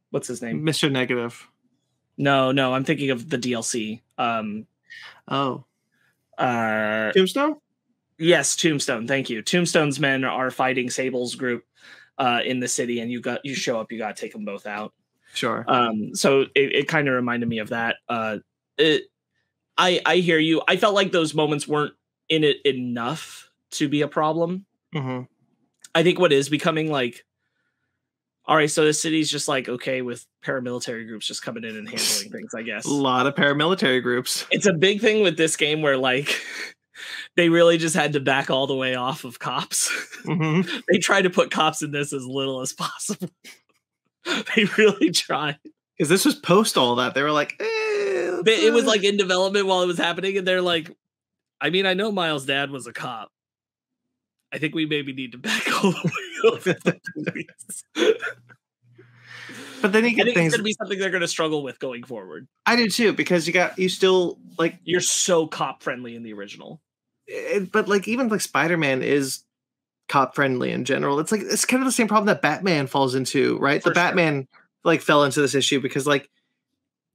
[0.09, 0.63] what's his name?
[0.65, 1.47] mr negative
[2.17, 4.01] No, no, I'm thinking of the DLC.
[4.17, 4.67] Um
[5.27, 5.65] oh
[6.37, 7.57] uh tombstone
[8.21, 9.07] Yes, Tombstone.
[9.07, 9.41] Thank you.
[9.41, 11.63] Tombstone's men are fighting Sable's group
[12.19, 13.91] uh, in the city, and you got you show up.
[13.91, 14.93] You got to take them both out.
[15.33, 17.95] sure Um, so it, it kind of reminded me of that.
[18.07, 18.37] Uh,
[18.77, 19.05] it,
[19.75, 20.61] I I hear you.
[20.67, 21.93] I felt like those moments weren't
[22.29, 24.65] in it enough to be a problem.
[24.93, 25.23] mm-hmm.
[25.93, 27.25] I think what is becoming like,
[28.45, 31.87] all right, so the city's just like okay with paramilitary groups just coming in and
[31.87, 32.53] handling things.
[32.55, 35.97] I guess a lot of paramilitary groups it's a big thing with this game where
[35.97, 36.41] like
[37.35, 39.89] they really just had to back all the way off of cops.
[40.23, 43.29] hmm they tried to put cops in this as little as possible.
[44.55, 45.59] they really tried.
[45.97, 47.65] because this was post all that they were like eh,
[48.45, 50.91] it was uh, like in development while it was happening, and they're like,
[51.59, 53.31] I mean, I know Miles' dad was a cop.
[54.53, 56.11] I think we maybe need to back all the
[56.53, 57.83] way the police.
[59.81, 61.79] but then you I get think things it's gonna be something they're gonna struggle with
[61.79, 62.47] going forward.
[62.65, 66.33] I do too because you got you still like You're so cop friendly in the
[66.33, 66.81] original.
[67.27, 69.43] it, but like even like Spider-Man is
[70.09, 71.19] cop friendly in general.
[71.19, 73.81] It's like it's kind of the same problem that Batman falls into, right?
[73.81, 74.03] For the sure.
[74.03, 74.47] Batman
[74.83, 76.29] like fell into this issue because like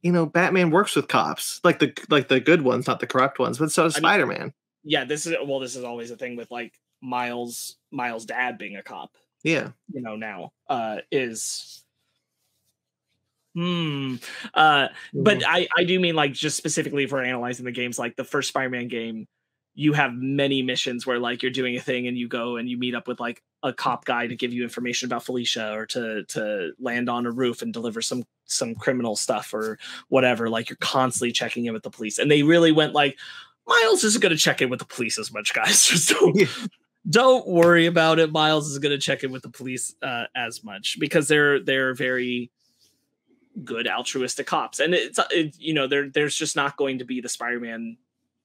[0.03, 3.39] you know, Batman works with cops, like the like the good ones, not the corrupt
[3.39, 4.53] ones, but so does I mean- Spider-Man.
[4.89, 8.77] Yeah, this is well, this is always a thing with like Miles Miles' dad being
[8.77, 9.17] a cop.
[9.43, 9.71] Yeah.
[9.93, 11.85] you know now uh is
[13.55, 14.17] hmm
[14.55, 18.25] uh but I I do mean like just specifically for analyzing the games like the
[18.25, 19.29] first Spider-Man game
[19.79, 22.77] you have many missions where like you're doing a thing and you go and you
[22.77, 26.25] meet up with like a cop guy to give you information about Felicia or to
[26.25, 29.79] to land on a roof and deliver some some criminal stuff or
[30.09, 33.17] whatever like you're constantly checking in with the police and they really went like
[33.67, 36.47] Miles isn't going to check in with the police as much guys just don't Yeah.
[37.09, 38.33] Don't worry about it.
[38.33, 41.95] Miles is going to check in with the police uh, as much because they're they're
[41.95, 42.51] very
[43.65, 47.21] good altruistic cops, and it's it, you know there there's just not going to be
[47.21, 47.97] the Spider-Man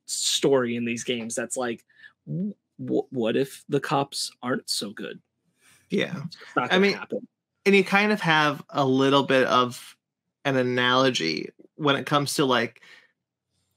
[0.05, 1.83] story in these games that's like,
[2.27, 5.21] w- what if the cops aren't so good?
[5.89, 6.23] Yeah.
[6.55, 7.27] I mean, happen.
[7.65, 9.97] and you kind of have a little bit of
[10.45, 12.81] an analogy when it comes to like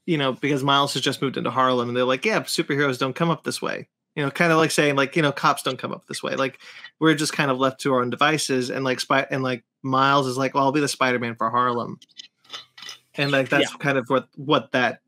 [0.05, 3.15] you know because miles has just moved into harlem and they're like yeah superheroes don't
[3.15, 5.77] come up this way you know kind of like saying like you know cops don't
[5.77, 6.35] come up this way.
[6.35, 6.59] Like
[6.99, 10.25] we're just kind of left to our own devices and like spy and like miles
[10.27, 11.99] is like well i'll be the spider-man for harlem.
[13.15, 14.99] And like that's kind of what what that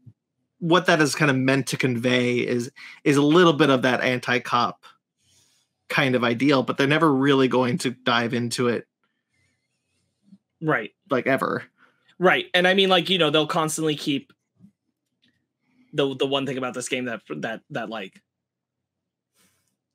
[0.60, 2.72] what that is kind of meant to convey is
[3.04, 4.84] is a little bit of that anti-cop
[5.90, 8.88] kind of ideal but they're never really going to dive into it
[10.62, 11.64] Right, like ever.
[12.18, 14.34] right, and I mean like you know they'll constantly keep
[15.94, 18.22] the the one thing about this game that that that like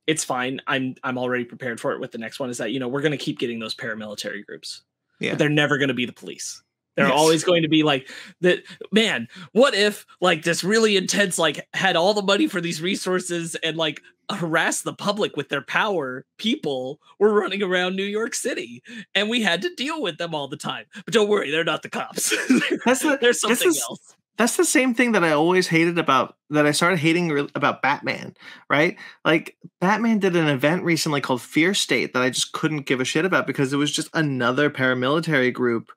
[0.06, 0.60] it's fine.
[0.66, 3.02] I'm I'm already prepared for it with the next one is that you know we're
[3.02, 4.82] going to keep getting those paramilitary groups.
[5.20, 5.30] Yeah.
[5.30, 6.62] But they're never going to be the police.
[6.96, 7.16] They're Yes.
[7.16, 8.10] always going to be like
[8.42, 12.82] that man, what if like this really intense like had all the money for these
[12.82, 18.34] resources and like harass the public with their power people were running around New York
[18.34, 18.82] City
[19.14, 20.84] and we had to deal with them all the time.
[21.04, 22.30] But don't worry, they're not the cops.
[22.84, 24.16] That's the- There's this something is- else.
[24.42, 28.34] That's the same thing that I always hated about that I started hating about Batman,
[28.68, 28.96] right?
[29.24, 33.04] Like Batman did an event recently called Fear State that I just couldn't give a
[33.04, 35.92] shit about because it was just another paramilitary group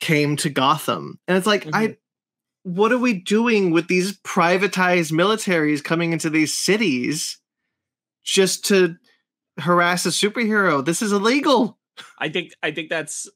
[0.00, 1.18] came to Gotham.
[1.26, 2.74] And it's like I mm-hmm.
[2.74, 7.38] what are we doing with these privatized militaries coming into these cities
[8.22, 8.96] just to
[9.58, 10.84] harass a superhero?
[10.84, 11.78] This is illegal.
[12.18, 13.30] I think I think that's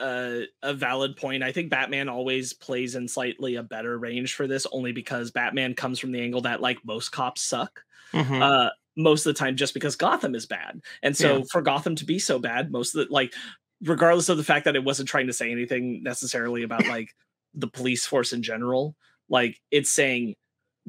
[0.00, 1.42] uh, a valid point.
[1.42, 5.74] I think Batman always plays in slightly a better range for this, only because Batman
[5.74, 7.82] comes from the angle that like most cops suck.
[8.12, 8.40] Mhm.
[8.42, 11.42] Uh, most of the time, just because Gotham is bad, and so Yeah.
[11.52, 13.34] for Gotham to be so bad, most of the like,
[13.82, 17.14] regardless of the fact that it wasn't trying to say anything necessarily about like
[17.54, 18.96] the police force in general,
[19.28, 20.34] like it's saying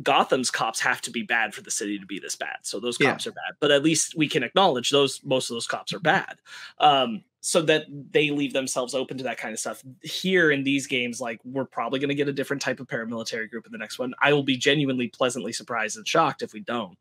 [0.04, 2.58] Gotham's cops have to be bad for the city to be this bad.
[2.62, 3.12] So those Yeah.
[3.12, 6.00] cops are bad, but at least we can acknowledge those most of those cops are
[6.00, 6.38] bad.
[6.80, 9.84] Um, so that they leave themselves open to that kind of stuff.
[10.02, 13.50] Here in these games, like we're probably going to get a different type of paramilitary
[13.50, 14.14] group in the next one.
[14.22, 16.98] I will be genuinely pleasantly surprised and shocked if we don't,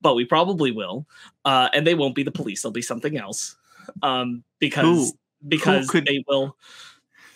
[0.00, 1.06] but we probably will.
[1.44, 3.56] Uh, and they won't be the police; they'll be something else.
[4.02, 5.12] Um, because Who?
[5.48, 6.56] because could- they will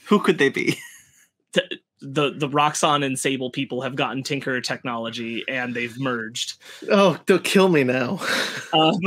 [0.06, 0.78] Who could they be?
[2.04, 6.54] The the Roxxon and Sable people have gotten Tinker technology and they've merged.
[6.90, 8.20] Oh, they'll kill me now.
[8.74, 8.98] Um,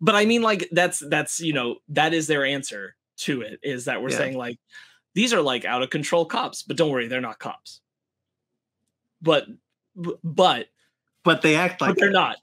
[0.00, 3.84] but I mean, like that's that's you know that is their answer to it is
[3.84, 4.16] that we're Yeah.
[4.16, 4.56] saying like
[5.14, 7.82] these are like out of control cops, but don't worry, they're not cops.
[9.20, 9.44] But
[10.24, 10.68] but
[11.24, 12.12] but they act like but they're it.
[12.12, 12.36] not.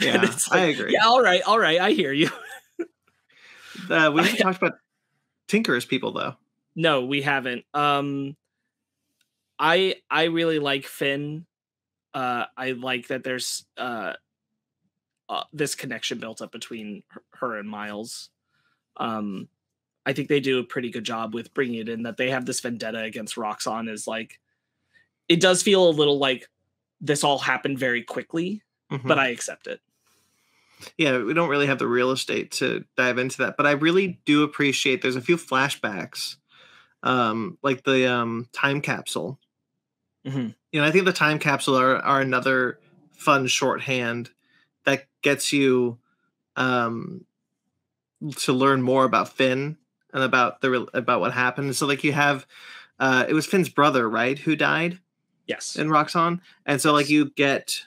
[0.00, 0.92] Yeah, it's I agree.
[0.92, 2.28] Yeah, all right, all right, I hear you.
[3.90, 4.74] Uh, we haven't talked about
[5.48, 6.36] Tinker's people though.
[6.76, 7.64] No, we haven't.
[7.74, 8.36] Um
[9.58, 11.46] I I really like Finn.
[12.14, 14.12] Uh I like that there's uh,
[15.28, 18.30] uh this connection built up between her, her and Miles.
[18.96, 19.48] Um
[20.04, 22.46] I think they do a pretty good job with bringing it in that they have
[22.46, 23.88] this vendetta against Roxxon.
[23.90, 24.38] is like
[25.28, 26.48] it does feel a little like
[27.00, 28.62] this all happened very quickly,
[28.92, 29.06] Mhm.
[29.08, 29.80] but I accept it.
[30.98, 33.56] yeah, we don't really have the real estate to dive into that.
[33.56, 36.36] But I really do appreciate there's a few flashbacks,
[37.06, 39.38] um, like the um, time capsule.
[40.26, 40.54] Mhm.
[40.72, 42.80] You know, I think the time capsule are, are another
[43.12, 44.30] fun shorthand
[44.84, 45.98] that gets you
[46.56, 47.24] um,
[48.38, 49.76] to learn more about Finn
[50.12, 51.76] and about the about what happened.
[51.76, 52.46] So, like, you have
[52.98, 54.98] uh, it was Finn's brother, right, who died
[55.46, 55.76] Yes.
[55.76, 57.84] in Roxxon, and so like you get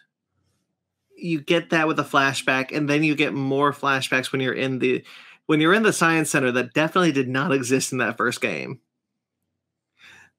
[1.18, 4.80] you get that with a flashback, and then you get more flashbacks when you're in
[4.80, 5.04] the
[5.48, 8.80] when you're in the science center that definitely did not exist in that first game.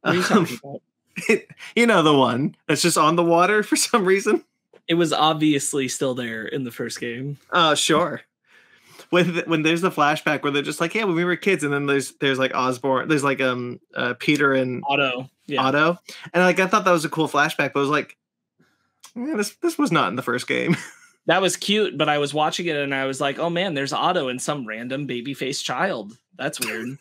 [0.03, 0.83] What are you Um, talking about?
[1.77, 4.45] you know the one that's just on the water for some reason.
[4.89, 7.39] It was obviously still there in the first game.
[7.53, 8.23] Oh, sure.
[9.11, 11.65] When th- when there's the flashback where they're just like, yeah, when we were kids,
[11.65, 15.63] and then there's there's like Osborne, there's like um uh, Peter and Otto, Yeah.
[15.65, 15.99] Otto,
[16.33, 18.17] and like I thought that was a cool flashback, but I was like,
[19.17, 20.77] yeah, this this was not in the first game.
[21.27, 23.93] That was cute, but I was watching it and I was like, oh man, there's
[23.93, 26.17] Otto and some random baby faced child.
[26.37, 26.97] That's weird.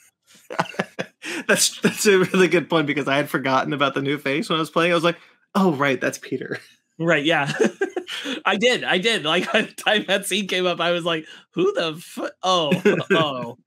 [1.47, 4.57] that's that's a really good point because I had forgotten about the new face when
[4.57, 4.91] I was playing.
[4.91, 5.17] I was like,
[5.55, 6.59] oh right, that's Peter.
[6.99, 7.23] right.
[7.23, 7.51] Yeah.
[8.45, 8.83] I did.
[8.83, 9.23] I did.
[9.23, 12.71] Like by the time that scene came up, I was like, who the fu- Oh,
[13.11, 13.57] oh,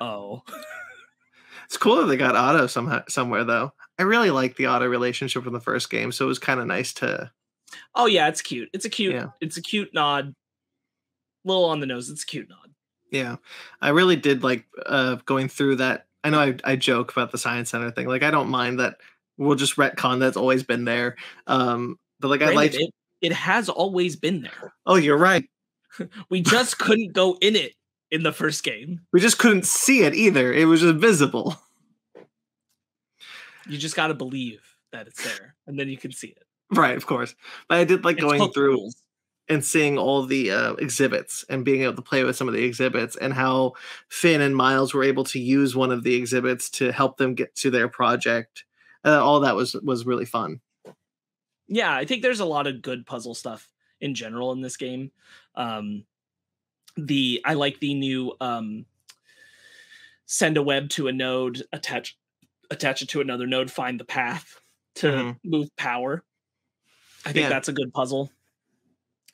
[0.00, 0.42] oh.
[1.66, 3.72] It's cool that they got Otto somehow somewhere though.
[3.98, 6.66] I really like the Otto relationship from the first game, so it was kind of
[6.66, 7.30] nice to
[7.94, 8.68] Oh yeah, it's cute.
[8.72, 9.28] It's a cute, Yeah.
[9.40, 10.34] it's a cute nod.
[11.44, 12.10] Little on the nose.
[12.10, 12.70] It's a cute nod.
[13.10, 13.36] Yeah,
[13.80, 16.06] I really did like uh, going through that.
[16.24, 18.08] I know I, I joke about the science center thing.
[18.08, 18.96] Like I don't mind that
[19.36, 21.16] we'll just retcon that's always been there.
[21.46, 22.74] Um, but like I like.
[22.74, 24.74] it, it has always been there.
[24.86, 25.44] Oh, you're right.
[26.28, 27.74] We just couldn't go in it
[28.10, 29.02] in the first game.
[29.12, 30.52] We just couldn't see it either.
[30.52, 31.56] It was invisible.
[33.68, 34.60] You just got to believe
[34.90, 36.42] that it's there, and then you can see it.
[36.72, 37.36] Right, of course.
[37.68, 39.03] But I did like It's going through rules.
[39.48, 42.64] And seeing all the uh, exhibits and being able to play with some of the
[42.64, 43.72] exhibits and how
[44.08, 47.54] Finn and Miles were able to use one of the exhibits to help them get
[47.56, 48.64] to their project.
[49.04, 50.60] Uh, all that was was really fun.
[51.68, 53.70] yeah i think there's a lot of good puzzle stuff
[54.00, 55.10] in general in this game
[55.56, 56.04] um
[56.96, 58.84] the i like the new um
[60.26, 62.16] send a web to a node attach
[62.70, 64.60] attach it to another node find the path
[64.94, 65.38] to Mhm.
[65.44, 66.22] move power
[67.24, 67.48] i think Yeah.
[67.50, 68.30] that's a good puzzle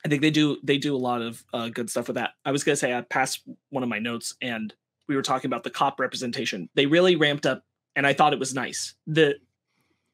[0.05, 2.31] i think they do they do a lot of uh, good stuff with that.
[2.45, 4.73] I was going to say i passed one of my notes and
[5.07, 6.69] we were talking about the cop representation.
[6.75, 7.63] They really ramped up
[7.95, 8.95] and i thought it was nice.
[9.07, 9.35] The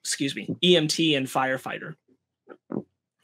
[0.04, 1.96] excuse me emt and firefighter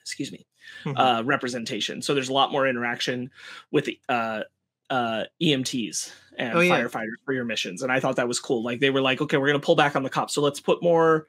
[0.01, 0.45] excuse me
[0.85, 0.93] Mhm.
[0.97, 2.01] uh representation.
[2.01, 3.31] So there's a lot more interaction
[3.71, 4.41] with the uh
[4.89, 6.81] uh emts and Oh, yeah.
[6.83, 7.81] firefighters for your missions.
[7.83, 8.63] And i thought that was cool.
[8.63, 10.81] Like they were like okay we're gonna pull back on the cops so let's put
[10.83, 11.27] more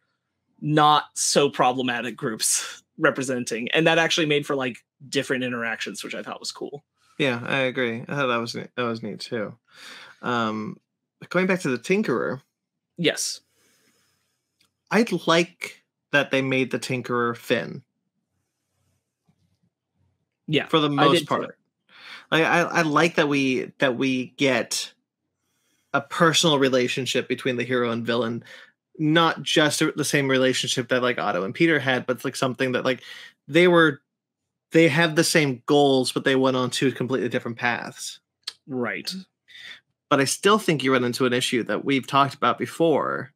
[0.61, 3.71] not so problematic groups representing.
[3.73, 6.85] And that actually made for like different interactions which i thought was cool
[7.19, 8.05] Yeah, I agree.
[8.09, 9.55] I thought that was that was neat too.
[10.21, 10.79] Um,
[11.29, 12.41] going back to the Tinkerer,
[12.97, 13.41] yes
[14.91, 17.83] I like that they made the Tinkerer Finn
[20.47, 21.59] yeah for the most part.
[22.31, 24.93] Like, I I like that we that we get
[25.93, 28.43] a personal relationship between the hero and villain,
[28.99, 32.85] not just the same relationship that like Otto and Peter had, but like something that
[32.85, 33.03] like
[33.47, 34.01] they were
[34.75, 38.21] they have the same goals, but they went on two completely different paths.
[38.67, 39.11] right
[40.11, 43.33] but I still think you run into an issue that we've talked about before.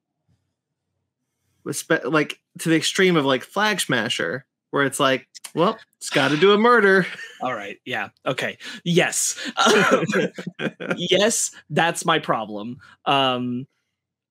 [1.65, 6.11] With spe- like to the extreme of like Flag Smasher, where it's like, well, it's
[6.11, 7.05] got to do a murder.
[7.43, 9.51] all right yeah okay yes
[10.97, 12.79] yes, that's my problem.
[13.05, 13.67] Um,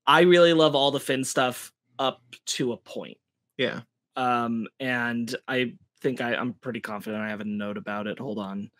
[0.06, 3.18] I really love all the Finn stuff up to a point.
[3.58, 3.80] yeah,
[4.16, 8.18] Um, and I think I, I'm pretty confident I have a note about it.
[8.18, 8.70] Hold on.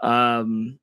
[0.00, 0.78] Um,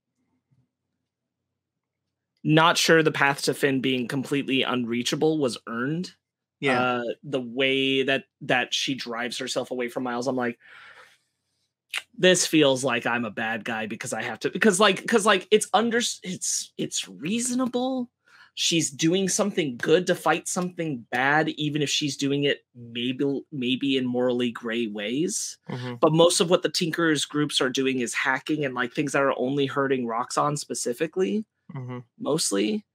[2.44, 6.14] not sure the path to Finn being completely unreachable was earned.
[6.60, 10.58] yeah, Uh, the way that that she drives herself away from Miles, I'm like,
[12.18, 15.48] this feels like I'm a bad guy because I have to because like because like
[15.52, 18.10] it's under it's it's reasonable.
[18.62, 23.96] She's doing something good to fight something bad, even if she's doing it maybe maybe
[23.96, 25.58] in morally gray ways.
[25.70, 29.14] mhm, But most of what the Tinkerers groups are doing is hacking and like things
[29.14, 32.04] that are only hurting Roxxon specifically mhm.
[32.20, 32.86] mostly.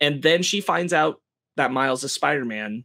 [0.00, 1.20] And then she finds out
[1.56, 2.84] that Miles is Spider Man.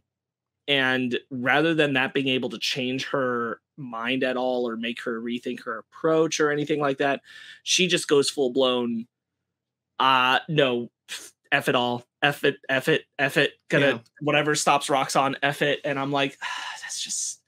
[0.66, 5.20] And rather than that being able to change her mind at all or make her
[5.20, 7.20] rethink her approach or anything like that,
[7.62, 9.06] she just goes full blown,
[10.00, 10.90] uh, no,
[11.52, 12.04] F it all.
[12.22, 13.52] F it, F it, F it.
[13.68, 13.98] Gonna, Yeah.
[14.20, 15.80] whatever stops Roxxon, F it.
[15.84, 16.46] And I'm like, ah,
[16.82, 17.40] that's just,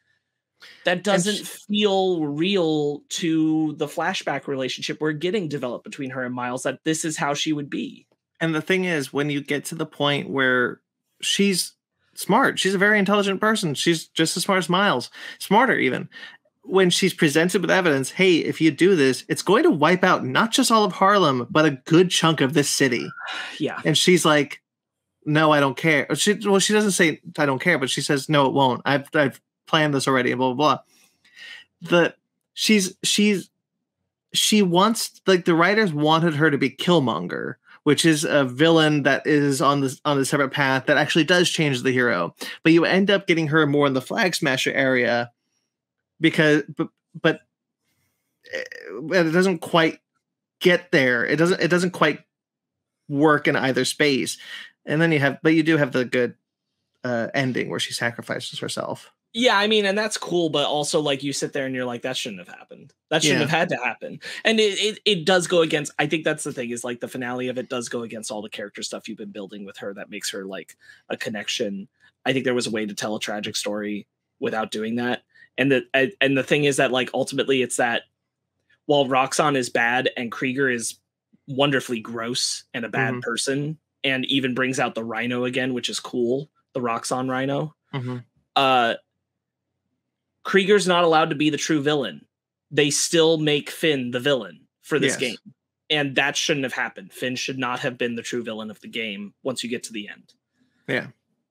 [0.84, 6.34] that doesn't sh- feel real to the flashback relationship we're getting developed between her and
[6.34, 8.06] Miles, that this is how she would be.
[8.40, 10.80] And the thing is, when you get to the point where
[11.20, 11.74] she's
[12.14, 13.74] smart, she's a very intelligent person.
[13.74, 16.08] She's just as smart as Miles, smarter even.
[16.62, 20.24] When she's presented with evidence, hey, if you do this, it's going to wipe out
[20.24, 23.08] not just all of Harlem, but a good chunk of this city.
[23.58, 23.80] Yeah.
[23.84, 24.62] And she's like,
[25.24, 26.06] no, I don't care.
[26.14, 28.82] She well, she doesn't say I don't care, but she says no, it won't.
[28.84, 30.78] I've I've planned this already, and blah blah blah.
[31.82, 32.14] The
[32.54, 33.50] she's she's
[34.32, 39.26] she wants like the writers wanted her to be Killmonger, which is a villain that
[39.26, 42.34] is on the on a separate path that actually does change the hero.
[42.62, 45.30] But you end up getting her more in the flag smasher area
[46.20, 46.88] because but
[47.20, 47.40] but
[48.52, 48.62] eh,
[49.12, 49.98] it doesn't quite
[50.60, 51.24] get there.
[51.24, 52.20] It doesn't it doesn't quite
[53.08, 54.38] work in either space.
[54.86, 56.34] And then you have but you do have the good
[57.04, 59.12] uh ending where she sacrifices herself.
[59.32, 62.02] Yeah, I mean, and that's cool, but also like you sit there and you're like,
[62.02, 62.92] that shouldn't have happened.
[63.10, 63.46] That shouldn't Yeah.
[63.46, 64.18] have had to happen.
[64.44, 67.06] And it, it it does go against I think that's the thing, is like the
[67.08, 69.94] finale of it does go against all the character stuff you've been building with her
[69.94, 70.76] that makes her like
[71.08, 71.88] a connection.
[72.26, 74.06] I think there was a way to tell a tragic story
[74.40, 75.22] without doing that.
[75.58, 75.86] And the
[76.20, 78.02] and- the thing is that like ultimately it's that
[78.86, 80.98] while Roxxon is bad and Krieger is
[81.46, 83.22] wonderfully gross and a bad Mhm.
[83.22, 88.24] person and even brings out the rhino again, which is cool, the Roxxon rhino Mhm.
[88.56, 88.94] uh
[90.44, 92.26] Krieger's not allowed to be the true villain.
[92.70, 95.20] They still make Finn the villain for this Yes.
[95.20, 95.54] game.
[95.90, 97.12] And that shouldn't have happened.
[97.12, 99.92] Finn should not have been the true villain of the game once you get to
[99.92, 100.34] the end.
[100.88, 101.08] Yeah.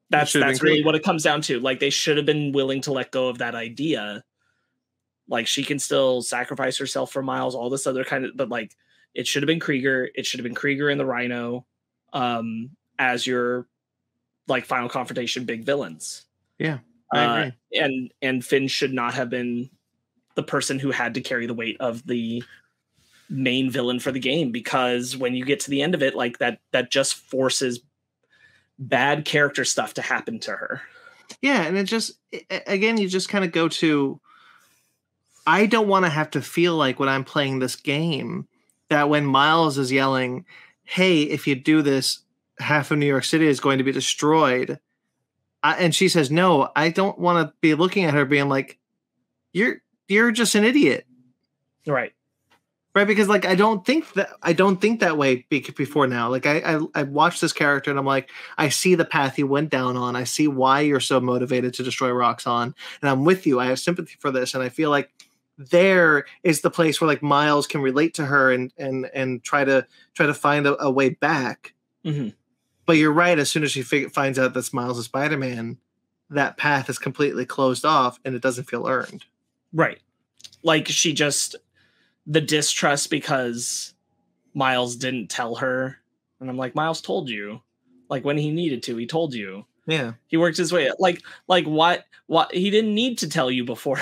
[0.10, 1.60] That's that's really what it comes down to.
[1.60, 4.24] Like they should have been willing to let go of that idea.
[5.28, 8.76] Like she can still sacrifice herself for Miles, all this other kind of but like
[9.14, 10.10] it should have been Krieger.
[10.16, 11.66] It should have been Krieger and the Rhino
[12.12, 13.68] um as your
[14.48, 16.26] like final confrontation big villains
[16.58, 16.80] Yeah,
[17.14, 17.54] I uh, agree.
[17.74, 19.70] and and Finn should not have been
[20.36, 22.44] the person who had to carry the weight of the
[23.30, 26.40] main villain for the game because when you get to the end of it like
[26.40, 27.80] that that just forces
[28.80, 30.82] bad character stuff to happen to her
[31.42, 32.14] Yeah, and it just
[32.66, 34.20] again, you just kind of go to.
[35.46, 38.48] I don't want to have to feel like when I'm playing this game
[38.90, 40.46] that when Miles is yelling,
[40.84, 42.20] "Hey, if you do this,
[42.60, 44.80] half of New York City is going to be destroyed,"
[45.64, 48.80] I, and she says no, I don't want to be looking at her being like,
[49.54, 51.06] "You're you're just an idiot."
[51.88, 52.14] right
[52.96, 56.30] right because like i don't think that i don't think that way be- before now.
[56.30, 59.44] Like I, I i watched this character and i'm like i see the path he
[59.44, 60.16] went down on.
[60.16, 63.60] I see why you're so motivated to destroy roxxon and i'm with you.
[63.60, 65.10] I have sympathy for this and i feel like
[65.58, 69.64] there is the place where like miles can relate to her and and and try
[69.66, 71.74] to try to find a, a way back.
[72.06, 72.34] Mhm.
[72.86, 75.78] but you're right as soon as she fig- finds out that miles is spider-man
[76.30, 79.26] that path is completely closed off and it doesn't feel earned.
[79.74, 80.00] Right.
[80.64, 81.56] Like she just
[82.30, 83.94] the distrust because
[84.54, 85.98] miles didn't tell her.
[86.40, 87.62] And i'm like miles told you.
[88.10, 89.66] Like when he needed to he told you.
[89.88, 90.14] Yeah.
[90.28, 94.00] He worked his way like like what what he didn't need to tell you before.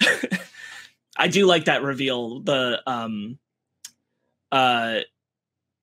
[1.16, 2.40] I do like that reveal.
[2.40, 3.38] The um
[4.52, 5.00] uh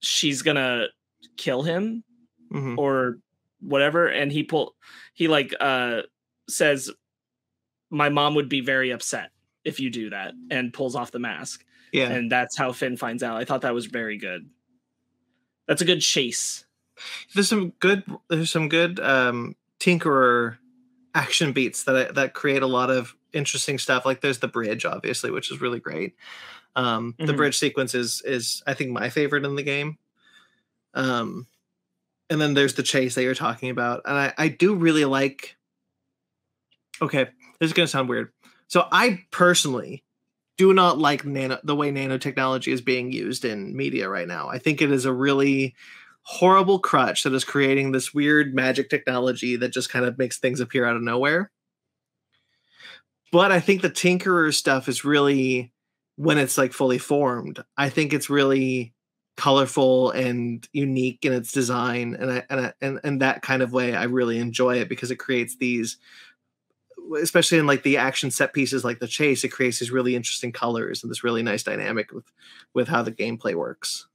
[0.02, 0.88] she's gonna
[1.38, 2.04] kill him
[2.52, 2.78] Mhm.
[2.78, 3.20] or
[3.60, 4.08] whatever.
[4.08, 4.76] And he pull
[5.14, 6.02] he like uh
[6.50, 6.90] says
[7.90, 9.32] my mom would be very upset
[9.64, 11.64] if you do that and pulls off the mask
[11.98, 13.38] yeah and that's how Finn finds out.
[13.38, 14.50] I thought that was very good.
[15.68, 16.66] That's a good chase.
[17.36, 20.58] there's some good there's some good um tinkerer
[21.14, 25.30] action beats that that create a lot of interesting stuff like there's the bridge obviously
[25.30, 26.16] which is really great
[26.76, 27.38] um the Mhm.
[27.38, 29.98] bridge sequence is is i think my favorite in the game
[30.96, 31.46] um
[32.30, 35.56] and then there's the chase that you're talking about and i i do really like
[37.02, 37.26] okay
[37.60, 38.32] this is going to sound weird
[38.68, 40.04] so i personally
[40.58, 44.58] do not like nano the way nanotechnology is being used in media right now i
[44.58, 45.76] think it is a really
[46.30, 50.60] horrible crutch that is creating this weird magic technology that just kind of makes things
[50.60, 51.50] appear out of nowhere.
[53.32, 55.72] But I think the Tinkerer stuff is really
[56.18, 57.64] when it's like fully formed.
[57.78, 58.94] I think it's really
[59.38, 63.72] colorful and unique in its design and I, and I, and and that kind of
[63.72, 65.98] way I really enjoy it because it creates these
[67.22, 70.52] especially in like the action set pieces like the chase it creates these really interesting
[70.52, 72.26] colors and this really nice dynamic with
[72.74, 74.08] with how the gameplay works.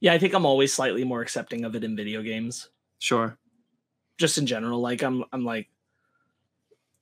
[0.00, 2.68] Yeah, I think I'm always slightly more accepting of it in video games.
[2.98, 3.36] Sure.
[4.18, 5.68] just in general like i'm i'm like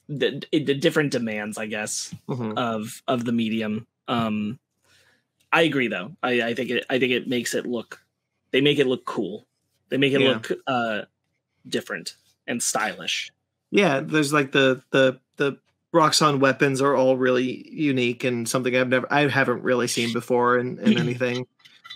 [0.08, 2.58] the, the different demands i guess Mhm.
[2.58, 4.58] of of the medium um
[5.52, 8.00] i agree though i i think it i think it makes it look
[8.50, 9.46] they make it look cool
[9.90, 10.28] they make it Yeah.
[10.30, 11.02] look uh
[11.68, 12.16] different
[12.48, 13.30] and stylish
[13.74, 15.58] Yeah, there's like the the the
[15.92, 20.58] Roxxon weapons are all really unique and something I've never I haven't really seen before
[20.58, 21.44] in, in anything.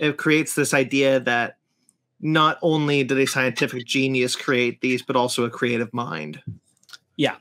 [0.00, 1.56] It creates this idea that
[2.20, 6.42] not only did a scientific genius create these, but also a creative mind.
[7.16, 7.36] Yeah.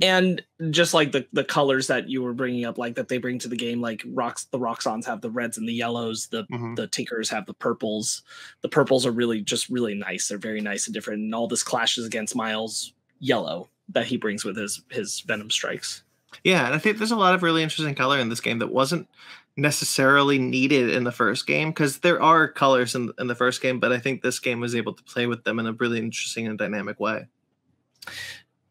[0.00, 0.40] And
[0.70, 3.48] just like the the colors that you were bringing up like that they bring to
[3.48, 6.76] the game like rocks the Roxxons have the reds and the yellows the Mhm.
[6.76, 8.22] the tinkers have the purples
[8.62, 11.64] the purples are really just really nice they're very nice and different and all this
[11.64, 12.92] clashes against miles
[13.22, 16.02] yellow that he brings with his his venom strikes
[16.44, 18.72] Yeah, and I think there's a lot of really interesting color in this game that
[18.72, 19.08] wasn't
[19.56, 23.78] necessarily needed in the first game because there are colors in, in the first game,
[23.80, 26.46] but I think this game was able to play with them in a really interesting
[26.46, 27.26] and dynamic way.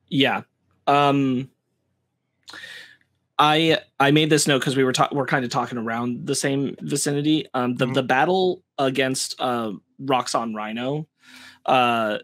[0.10, 0.42] yeah
[0.88, 1.50] um
[3.40, 6.36] i i made this note because we were ta- we're kind of talking around the
[6.36, 7.94] same vicinity um the, Mhm.
[7.94, 9.72] the battle against uh
[10.04, 11.08] roxxon rhino
[11.66, 12.18] uh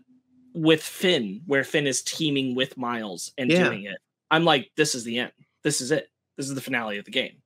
[0.58, 3.66] with finn where finn is teaming with miles and Yeah.
[3.66, 3.98] doing it
[4.32, 5.32] i'm like this is the end
[5.64, 7.38] this is it this is the finale of the game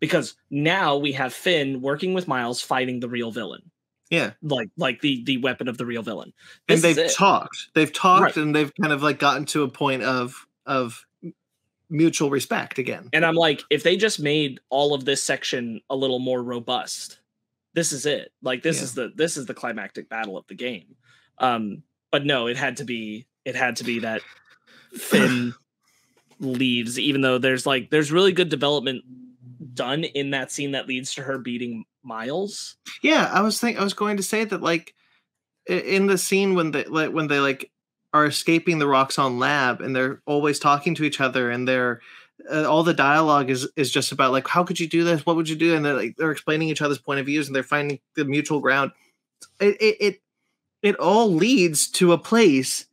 [0.00, 3.70] because now we have finn working with miles fighting the real villain
[4.10, 6.32] Yeah, like like the the weapon of the real villain
[6.68, 7.68] and This is they've talked.
[7.74, 8.36] They've talked, Right.
[8.36, 11.04] and they've kind of like gotten to a point of of
[11.88, 13.08] mutual respect again.
[13.12, 17.18] And I'm like, if they just made all of this section a little more robust,
[17.74, 18.32] this is it.
[18.42, 18.82] Like this Yeah.
[18.84, 20.96] is the this is the climactic battle of the game.
[21.38, 21.82] Um,
[22.16, 24.22] but no, it had to be it had to be that
[24.94, 25.52] Finn
[26.40, 29.04] leaves, even though there's like there's really good development
[29.74, 32.78] done in that scene that leads to her beating Miles.
[33.02, 34.94] Yeah, I was think I was going to say that like
[35.66, 37.70] in the scene when they like when they like
[38.14, 42.00] are escaping the Roxxon lab and they're always talking to each other and they're
[42.50, 45.26] uh, all the dialogue is is just about like how could you do this?
[45.26, 45.76] What would you do?
[45.76, 48.60] And they're like they're explaining each other's point of views and they're finding the mutual
[48.60, 48.92] ground.
[49.60, 50.20] It it it,
[50.86, 52.86] it all leads to a place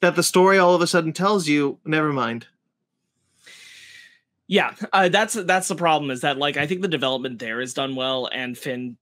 [0.00, 2.46] that the story all of a sudden tells you never mind.
[4.46, 7.74] Yeah, uh, that's that's the problem is that like I think the development there is
[7.74, 8.96] done well, and Finn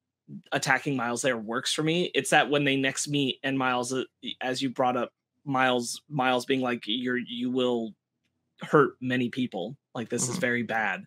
[0.51, 2.11] attacking Miles there works for me.
[2.15, 4.05] It's that when they next meet and Miles, uh,
[4.41, 5.13] as you brought up,
[5.45, 7.93] Miles Miles being like you're you will
[8.63, 9.77] hurt many people.
[9.95, 10.41] Like this is Mhm.
[10.41, 11.05] very bad,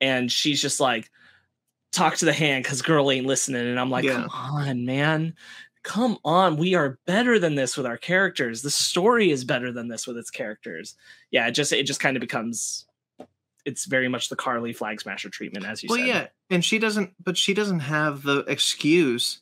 [0.00, 1.10] and she's just like
[1.92, 4.12] talk to the hand because girl ain't listening, and I'm like, Yeah.
[4.22, 5.34] come on, man.
[5.82, 8.62] Come on, we are better than this with our characters.
[8.62, 10.94] The story is better than this with its characters.
[11.30, 12.86] Yeah, it just it just kind of becomes
[13.64, 16.06] it's very much the Karli flag smasher treatment, as you well, said.
[16.06, 19.40] yeah, and she doesn't, but she doesn't have the excuse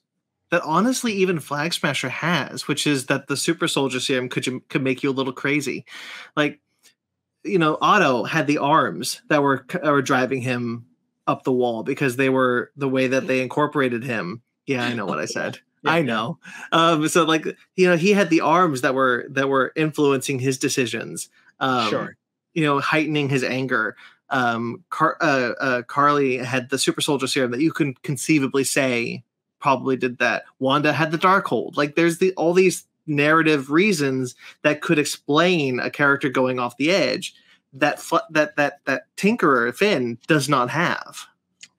[0.51, 4.61] that honestly even Flag Smasher has, which is that the super soldier serum could you,
[4.69, 5.85] could make you a little crazy.
[6.37, 6.61] Like,
[7.45, 10.87] you know, Otto had the arms that were that were driving him
[11.27, 14.43] up the wall because they were the way that they incorporated him.
[14.67, 15.59] Yeah, I know what I said.
[15.83, 16.39] Yeah, I know.
[16.73, 20.59] Um, so like, you know, he had the arms that were that were influencing his
[20.59, 21.29] decisions.
[21.59, 22.17] Um, sure.
[22.55, 23.97] you know, heightening his anger.
[24.31, 29.25] Um, Car- uh, uh, Karli had the super soldier serum that you can conceivably say
[29.59, 30.45] probably did that.
[30.59, 31.77] Wanda had the Darkhold.
[31.77, 36.91] Like there's the all these narrative reasons that could explain a character going off the
[36.91, 37.35] edge
[37.73, 41.27] that that that that Tinkerer Finn does not have.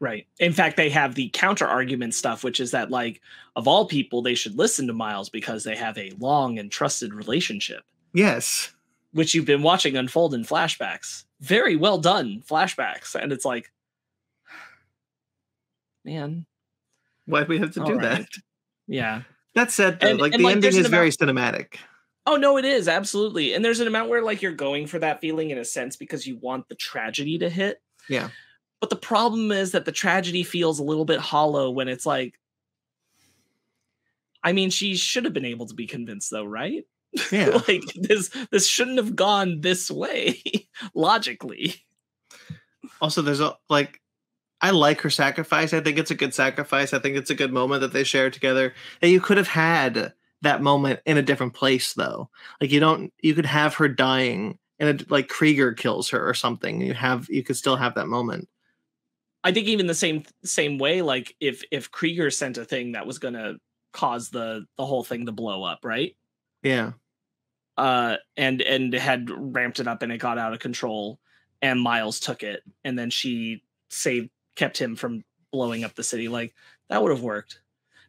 [0.01, 0.25] Right.
[0.39, 3.21] In fact, they have the counter argument stuff, which is that, like,
[3.55, 7.13] of all people, they should listen to Miles because they have a long and trusted
[7.13, 8.73] relationship, Yes.
[9.13, 11.25] which you've been watching unfold in flashbacks.
[11.39, 13.13] Very well done flashbacks.
[13.13, 13.71] And it's like,
[16.05, 16.45] man,
[17.25, 18.27] Why do we have to do All that?
[18.87, 19.21] yeah.
[19.53, 21.75] That said, though, And- like and, the like, ending is very cinematic.
[22.25, 23.53] Oh no, it is absolutely.
[23.53, 26.27] And there's an amount where like you're going for that feeling in a sense because
[26.27, 27.81] you want the tragedy to hit.
[28.09, 28.29] Yeah.
[28.81, 32.37] But the problem is that the tragedy feels a little bit hollow when it's like
[34.43, 36.83] I mean, she should have been able to be convinced though, right?
[37.31, 37.61] Yeah.
[37.67, 40.41] like this this shouldn't have gone this way
[40.95, 41.75] logically.
[43.01, 43.99] also there's a like
[44.61, 47.51] i like her sacrifice i think it's a good sacrifice i think it's a good
[47.51, 51.53] moment that they share together That you could have had that moment in a different
[51.53, 52.29] place though
[52.61, 56.33] like you don't you could have her dying and it, like krieger kills her or
[56.33, 58.47] something you have you could still have that moment
[59.43, 63.05] I think even the same same way, like if if Krieger sent a thing that
[63.07, 63.55] was gonna
[63.93, 66.15] cause the the whole thing to blow up, right?
[66.63, 66.91] yeah
[67.77, 71.19] uh and and had ramped it up and it got out of control
[71.63, 76.27] and miles took it and then she saved kept him from blowing up the city
[76.27, 76.53] like
[76.89, 77.61] that would have worked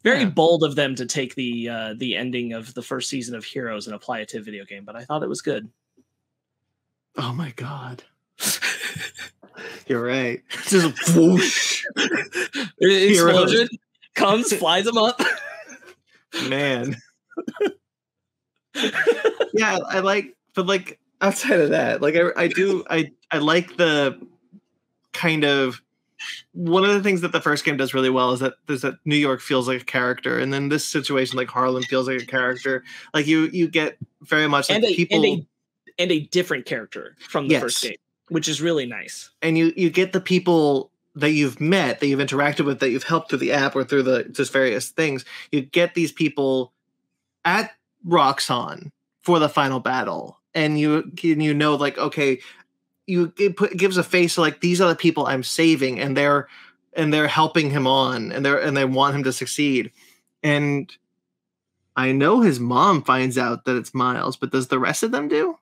[0.03, 0.29] very Yeah.
[0.31, 3.87] bold of them to take the uh the ending of the first season of heroes
[3.87, 5.71] and apply it to a video game but i thought it was good
[7.17, 8.03] oh my god
[9.87, 10.43] you're right.
[10.67, 11.85] Just whoosh.
[12.81, 13.69] Explosion
[14.15, 15.21] comes flies him up.
[16.49, 16.97] Man.
[19.55, 23.77] Yeah I, like but like outside of that like I, I do i i like
[23.77, 24.19] the
[25.13, 25.83] kind of
[26.53, 28.95] one of the things that the first game does really well is that is that
[29.05, 32.27] new york feels like a character and then this situation like harlem feels like a
[32.27, 32.83] character.
[33.13, 35.47] Like you you get very much like and a, people and a
[35.99, 37.97] and a different character from the first game,
[38.29, 39.31] which is really nice.
[39.43, 43.05] and you you get the people that you've met that you've interacted with that you've
[43.05, 45.25] helped through the app or through the just various things.
[45.51, 46.73] You get these people
[47.45, 47.73] at
[48.07, 48.91] roxxon
[49.23, 50.39] for the final battle.
[50.55, 52.41] And you and you know like okay
[53.07, 56.15] you it, put, gives a face to like these are the people i'm saving and
[56.15, 56.47] they're
[56.93, 59.93] and they're helping him on and they're and they want him to succeed.
[60.43, 60.93] And
[61.97, 65.29] i know his mom finds out that it's miles but does the rest of them
[65.29, 65.59] do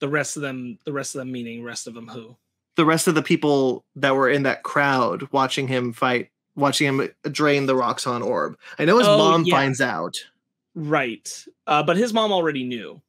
[0.00, 2.36] The rest of them, the rest of them meaning rest of them who?
[2.76, 7.08] the rest of the people that were in that crowd watching him fight, watching him
[7.32, 8.58] drain the Roxxon orb.
[8.78, 9.54] I know his Oh, mom yeah.
[9.54, 10.18] finds out.
[10.74, 11.44] Right.
[11.66, 13.00] Uh, but his mom already knew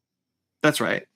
[0.62, 1.06] That's right.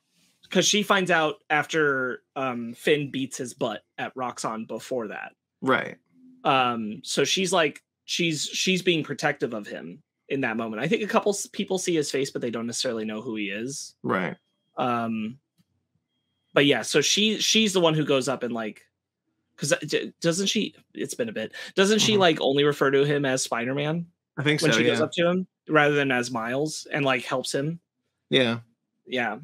[0.43, 5.33] because she finds out after um, Finn beats his butt at Roxxon before that.
[5.63, 5.97] Right.
[6.45, 10.83] Um, so she's like, she's she's being protective of him in that moment.
[10.83, 13.47] I think a couple people see his face, but they don't necessarily know who he
[13.47, 13.95] is.
[14.03, 14.37] Right.
[14.77, 15.39] Um,
[16.55, 18.83] but yeah, so she she's the one who goes up and like,
[19.57, 19.73] because
[20.21, 20.75] doesn't she?
[20.95, 21.53] It's been a bit.
[21.75, 22.19] Doesn't she Mhm.
[22.19, 24.79] like only refer to him as Spider Man I think when so.
[24.79, 27.81] she goes up to him rather than as Miles and like helps him?
[28.31, 28.61] yeah.
[29.07, 29.39] Yeah.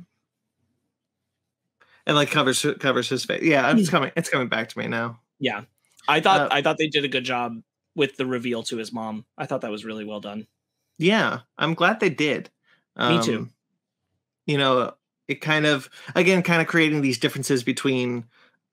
[2.07, 3.43] And like covers covers his face.
[3.43, 4.11] Yeah, it's coming.
[4.17, 5.21] It's coming back to me now.
[5.39, 5.63] Yeah.
[6.07, 7.61] I thought Uh, I thought they did a good job
[7.95, 9.27] with the reveal to his mom.
[9.37, 10.47] I thought that was really well done.
[10.97, 12.51] Yeah, I'm glad they did.
[12.99, 13.39] Me too.
[13.39, 13.53] Um,
[14.47, 14.95] You know,
[15.29, 18.25] it kind of again kind of creating these differences between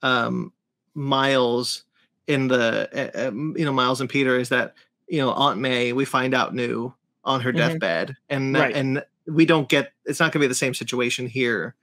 [0.01, 0.51] um
[0.95, 1.83] Miles
[2.27, 2.89] in the
[3.27, 4.73] uh, you know Miles and Peter is that
[5.07, 6.93] you know Aunt May we find out knew
[7.23, 7.57] on her Mhm.
[7.57, 8.75] deathbed and Right.
[8.75, 11.75] and we don't get it's not going to be the same situation here.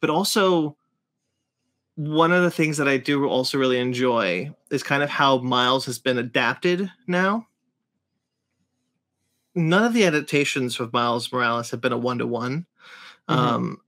[0.00, 0.76] But also
[1.96, 5.86] one of the things that I do also really enjoy is kind of how Miles
[5.86, 7.46] has been adapted now
[9.54, 12.66] none of the adaptations of Miles Morales have been a one to one.
[13.28, 13.34] Mhm.
[13.36, 13.80] Um,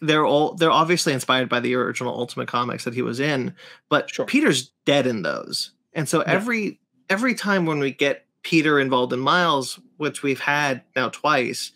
[0.00, 3.54] they're all they're obviously inspired by the original Ultimate Comics that he was in,
[3.88, 4.26] but Sure.
[4.26, 6.32] Peter's dead in those, and so Yeah.
[6.32, 11.72] every every time when we get Peter involved in Miles, which we've had now twice,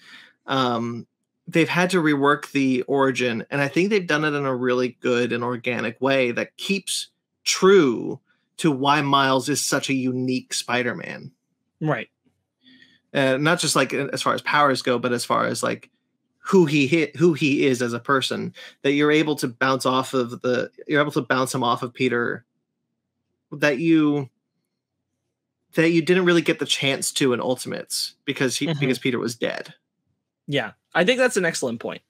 [0.47, 1.07] um,
[1.47, 4.97] they've had to rework the origin, and I think they've done it in a really
[5.01, 7.09] good and organic way that keeps
[7.45, 8.21] true
[8.59, 11.31] to why Miles is such a unique Spider-Man
[11.81, 12.11] Right.
[13.15, 15.91] uh, not just like as far as powers go, but as far as like
[16.41, 18.55] who he hit, who he is as a person.
[18.83, 21.93] That you're able to bounce off of the, you're able to bounce him off of
[21.95, 22.45] Peter.
[23.53, 24.29] That you,
[25.75, 28.81] that you didn't really get the chance to in Ultimates because he Mhm.
[28.81, 29.75] because Peter was dead.
[30.49, 30.73] Yeah.
[30.95, 32.03] I think that's an excellent point.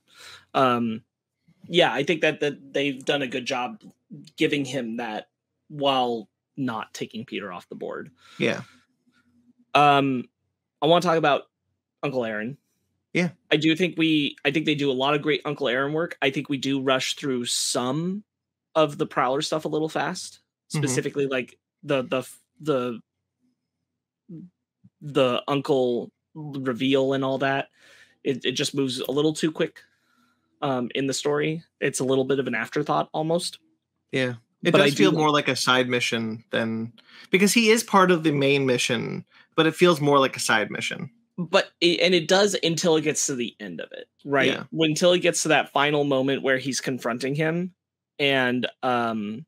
[0.54, 1.02] Um
[1.68, 3.82] yeah, I think that that they've done a good job
[4.36, 5.28] giving him that
[5.68, 8.10] while not taking Peter off the board.
[8.38, 8.62] Yeah,
[9.74, 10.28] Um
[10.80, 11.42] I want to talk about
[12.02, 12.56] Uncle Aaron.
[13.12, 13.30] Yeah.
[13.50, 16.16] I do think we I think they do a lot of great Uncle Aaron work.
[16.22, 18.22] I think we do rush through some
[18.74, 20.40] of the Prowler stuff a little fast.
[20.72, 20.78] Mhm.
[20.78, 22.22] Specifically like the the
[22.60, 23.00] the
[25.00, 27.68] the uncle reveal and all that.
[28.22, 29.80] It it just moves a little too quick
[30.62, 31.64] um in the story.
[31.80, 33.58] It's a little bit of an afterthought almost.
[34.12, 34.34] yeah.
[34.62, 36.92] It But does do feel like- more like a side mission than
[37.30, 39.24] because he is part of the main mission,
[39.56, 41.10] but it feels more like a side mission.
[41.50, 44.64] But it, and it does until it gets to the end of it right Yeah.
[44.72, 47.72] Until it gets to that final moment where he's confronting him
[48.18, 49.46] and um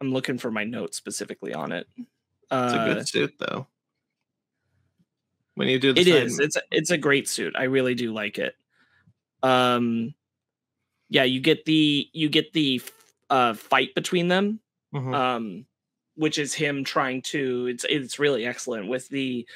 [0.00, 2.06] i'm looking for my note specifically on it It's
[2.50, 3.66] uh, a good suit though.
[5.54, 7.94] When you do the it side is it's a- it's a great suit i really
[7.94, 8.56] do like it
[9.42, 10.14] um
[11.08, 12.80] yeah you get the you get the
[13.30, 14.60] uh fight between them
[14.94, 15.14] Mhm.
[15.14, 15.66] um
[16.16, 19.46] which is him trying to it's it's really excellent with the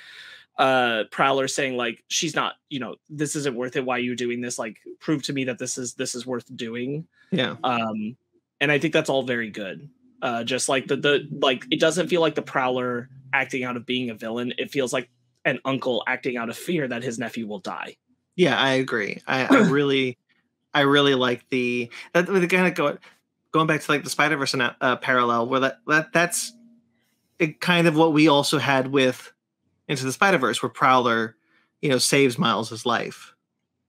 [0.59, 3.84] uh prowler saying like she's not you know this isn't worth it.
[3.84, 4.59] Why are you doing this?
[4.59, 7.07] Like prove to me that this is this is worth doing.
[7.30, 7.57] Yeah.
[7.64, 8.16] um
[8.61, 9.88] and i think that's all very good.
[10.22, 13.86] Uh just like the the like it doesn't feel like the prowler acting out of
[13.86, 14.54] being a villain.
[14.59, 15.11] It feels like
[15.44, 17.96] an uncle acting out of fear that his nephew will die.
[18.34, 19.22] Yeah, I agree.
[19.26, 20.18] I, I really,
[20.74, 22.98] I really like the that the kind of go
[23.52, 26.52] going back to like the Spider Verse uh, parallel where that that that's
[27.38, 29.32] it kind of what we also had with
[29.89, 31.37] Into the Spider Verse, where Prowler,
[31.80, 33.34] you know, saves Miles' life.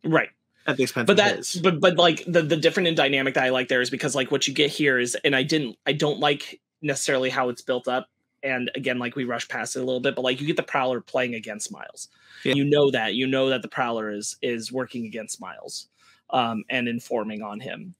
[0.03, 0.29] Right.
[0.65, 1.55] At the expense but of that his.
[1.63, 4.31] but but like the the different in dynamic that i like there is because like
[4.31, 7.87] what you get here is and i didn't i don't like necessarily how it's built
[7.87, 8.09] up.
[8.43, 10.63] And again like we rush past it a little bit but like you get the
[10.63, 12.09] prowler playing against miles.
[12.43, 12.53] Yeah.
[12.53, 15.87] you know that you know that the prowler is is working against miles
[16.31, 17.95] um and informing on him.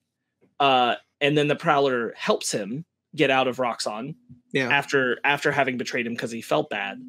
[0.60, 2.84] Uh and then the prowler helps him
[3.16, 4.16] get out of roxxon
[4.52, 7.02] yeah, after after having betrayed him because he felt bad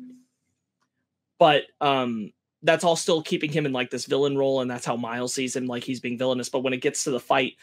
[1.38, 2.32] but um
[2.62, 5.54] that's all still keeping him in like this villain role, and that's how Miles sees
[5.54, 6.48] him, like he's being villainous.
[6.48, 7.54] But when it gets to the fight,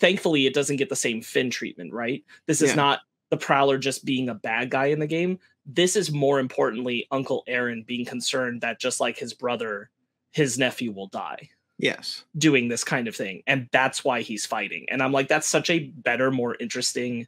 [0.00, 2.22] thankfully, it doesn't get the same Finn treatment, right?
[2.46, 2.76] This is Yeah.
[2.76, 3.00] not
[3.30, 5.38] the Prowler just being a bad guy in the game.
[5.64, 9.88] This is more importantly Uncle Aaron being concerned that just like his brother,
[10.32, 11.48] his nephew will die
[11.78, 12.24] Yes.
[12.36, 13.42] doing this kind of thing.
[13.46, 14.84] And that's why he's fighting.
[14.90, 17.26] And I'm like, that's such a better, more interesting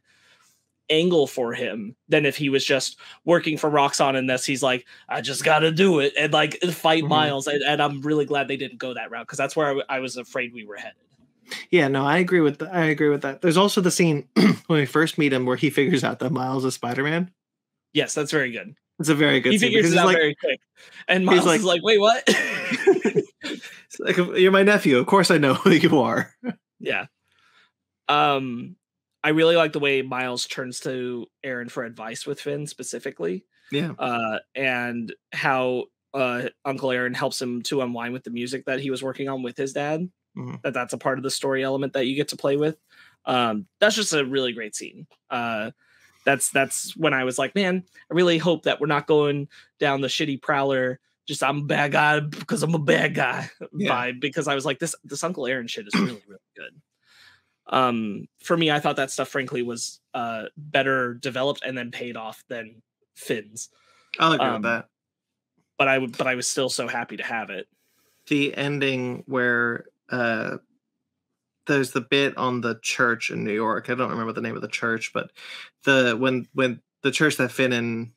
[0.89, 4.85] angle for him than if he was just working for Roxxon and this he's like,
[5.09, 7.09] I just gotta do it and like fight Mhm.
[7.09, 7.47] Miles.
[7.47, 9.85] And, and I'm really glad they didn't go that route because that's where I, w-
[9.89, 10.95] I was afraid we were headed.
[11.71, 12.73] Yeah, no, I agree with that.
[12.75, 13.41] I agree with that.
[13.41, 16.65] There's also the scene when we first meet him where he figures out that Miles
[16.65, 17.31] is Spider-Man.
[17.93, 18.75] Yes, that's very good.
[18.99, 20.59] It's a very good he scene figures it out like, very quick.
[21.07, 22.27] And Miles like- is like, wait, what?
[23.99, 24.97] like, "You're my nephew.
[24.97, 26.33] Of course I know who you are."
[26.79, 27.05] yeah.
[28.09, 28.75] Um,
[29.23, 33.45] I really like the way Miles turns to Aaron for advice with Finn specifically.
[33.71, 33.91] Yeah.
[33.99, 38.89] uh, and how uh, Uncle Aaron helps him to unwind with the music that he
[38.91, 40.09] was working on with his dad.
[40.37, 40.61] Mhm.
[40.61, 42.77] That that's a part of the story element that you get to play with.
[43.25, 45.05] Um, that's just a really great scene.
[45.29, 45.71] Uh,
[46.25, 49.49] that's that's when I was like, man, I really hope that we're not going
[49.79, 50.99] down the shitty prowler.
[51.27, 53.89] Just I'm a bad guy because I'm a bad guy Yeah.
[53.91, 54.21] vibe.
[54.21, 56.81] Because I was like, this this Uncle Aaron shit is really really good.
[57.69, 62.15] Um, for me, I thought that stuff frankly was uh better developed and then paid
[62.17, 62.81] off than
[63.15, 63.69] Finn's
[64.19, 64.85] I'll agree Um, with that.
[65.77, 67.67] but I would, but I was still so happy to have it.
[68.27, 70.57] The ending where uh
[71.65, 73.89] there's the bit on the church in New York.
[73.89, 75.31] I don't remember the name of the church, but
[75.83, 78.11] the when when the church that Finn and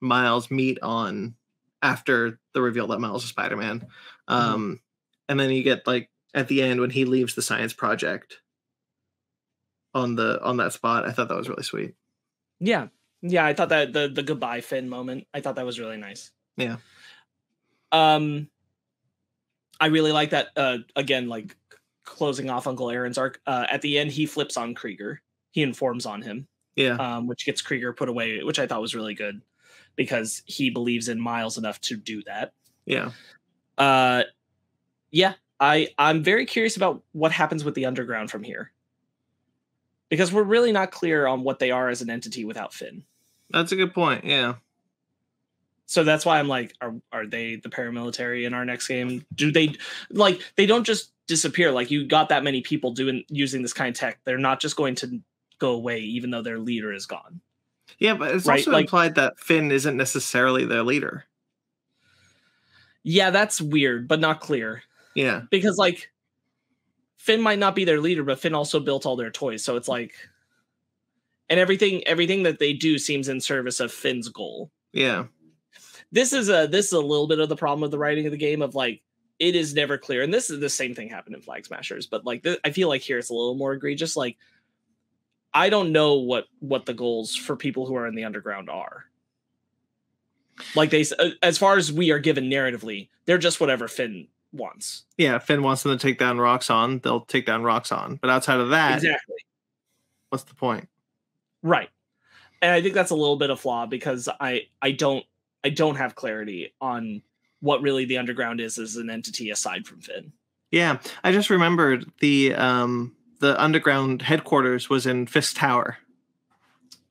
[0.00, 1.34] Miles meet on
[1.82, 3.86] after the reveal that Miles is Spider-Man.
[4.28, 4.80] Um
[5.28, 8.38] and then you get like at the end when he leaves the science project
[9.94, 11.04] on the on that spot.
[11.06, 11.94] I thought that was really sweet.
[12.60, 12.88] Yeah,
[13.22, 13.44] yeah.
[13.44, 15.26] I thought that the the goodbye Finn moment.
[15.34, 16.30] I thought that was really nice.
[16.56, 16.76] Yeah.
[17.90, 18.48] Um,
[19.80, 20.48] I really like that.
[20.56, 21.56] Uh, again, like
[22.04, 23.40] closing off Uncle Aaron's arc.
[23.46, 25.20] Uh, at the end, he flips on Krieger.
[25.50, 26.94] He informs on him, Yeah.
[26.94, 29.42] um, which gets Krieger put away, which I thought was really good
[29.96, 32.52] because he believes in Miles enough to do that.
[32.86, 33.10] Yeah.
[33.76, 34.22] Uh,
[35.10, 38.72] yeah, I I'm very curious about what happens with the underground from here.
[40.12, 43.02] Because we're really not clear on what they are as an entity without Finn.
[43.48, 44.26] That's a good point.
[44.26, 44.56] Yeah.
[45.86, 49.24] So that's why I'm like, are are they the paramilitary in our next game?
[49.34, 49.74] Do they
[50.10, 51.72] like they don't just disappear?
[51.72, 54.18] Like you got that many people doing using this kind of tech.
[54.24, 55.22] They're not just going to
[55.58, 57.40] go away, even though their leader is gone.
[57.98, 61.24] Yeah, but it's Right, also like- implied that Finn isn't necessarily their leader.
[63.02, 64.82] Yeah, that's weird, but not clear.
[65.14, 65.44] Yeah.
[65.50, 66.10] Because like
[67.22, 69.62] Finn might not be their leader, but Finn also built all their toys.
[69.62, 70.12] So it's like
[71.48, 74.72] and everything everything that they do seems in service of Finn's goal.
[74.92, 75.26] Yeah.
[76.10, 78.32] this is a this is a little bit of the problem with the writing of
[78.32, 79.02] the game of like
[79.38, 82.26] it is never clear and this is the same thing happened in flag smashers but
[82.26, 84.36] like th- i feel like here it's a little more egregious like
[85.54, 89.06] i don't know what what the goals for people who are in the underground are
[90.76, 91.04] like they
[91.42, 95.38] as far as we are given narratively they're just whatever finn wants Yeah.
[95.38, 98.20] Finn wants them to take down Roxxon, they'll take down Roxxon.
[98.20, 99.36] But outside of that, exactly
[100.30, 100.88] what's the point?
[101.62, 101.90] right
[102.60, 105.24] and i think that's a little bit of flaw because i i don't
[105.62, 107.22] i don't have clarity on
[107.60, 110.32] what really the underground is as an entity aside from finn
[110.72, 110.98] Yeah.
[111.22, 115.98] I just remembered the um the underground headquarters was in Fisk Tower.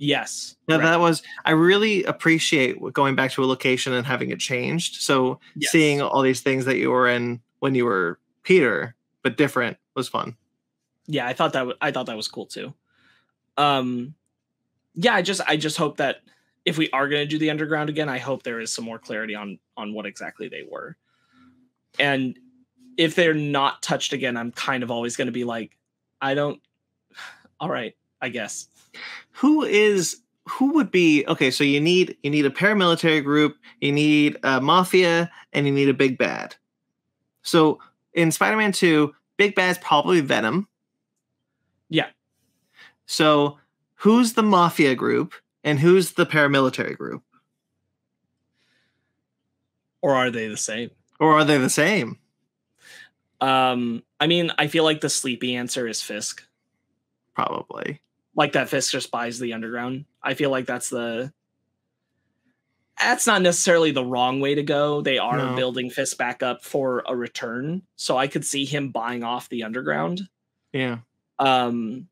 [0.03, 0.83] Yes Now right.
[0.85, 4.95] that was I really appreciate going back to a location and having it changed.
[5.01, 5.71] So Yes.
[5.71, 10.07] seeing all these things that you were in when you were Peter, but different was
[10.09, 10.35] fun.
[11.07, 12.73] yeah i thought that w- i thought that was cool too
[13.57, 14.15] um
[14.95, 16.17] yeah i just i just hope that
[16.65, 18.97] if we are going to do the underground again i hope there is some more
[18.99, 20.95] clarity on on what exactly they were
[21.99, 22.37] and
[22.97, 25.77] if they're not touched again i'm kind of always going to be like
[26.21, 26.61] i don't
[27.59, 28.67] all right i guess
[29.31, 30.17] who is
[30.47, 34.59] who would be okay so you need you need a paramilitary group you need a
[34.59, 36.55] mafia and you need a big bad.
[37.41, 37.79] So
[38.13, 40.67] in spider-man 2 big bad's probably venom.
[41.89, 42.07] Yeah.
[43.05, 43.57] so
[43.95, 45.33] who's the mafia group
[45.63, 47.23] and who's the paramilitary group?
[50.01, 50.91] Or are they the same?
[51.19, 52.17] Or are they the same?
[53.41, 56.43] Um i mean i feel like the sleepy answer is fisk.
[57.33, 58.01] Probably
[58.36, 60.05] like that Fisk just buys the underground.
[60.23, 61.32] I feel like that's the
[62.99, 65.01] that's not necessarily the wrong way to go.
[65.01, 65.55] They are No.
[65.55, 67.82] building Fisk back up for a return.
[67.95, 70.21] So I could see him buying off the underground.
[70.73, 70.99] yeah
[71.39, 72.07] Um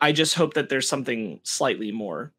[0.00, 2.32] I just hope that there's something slightly more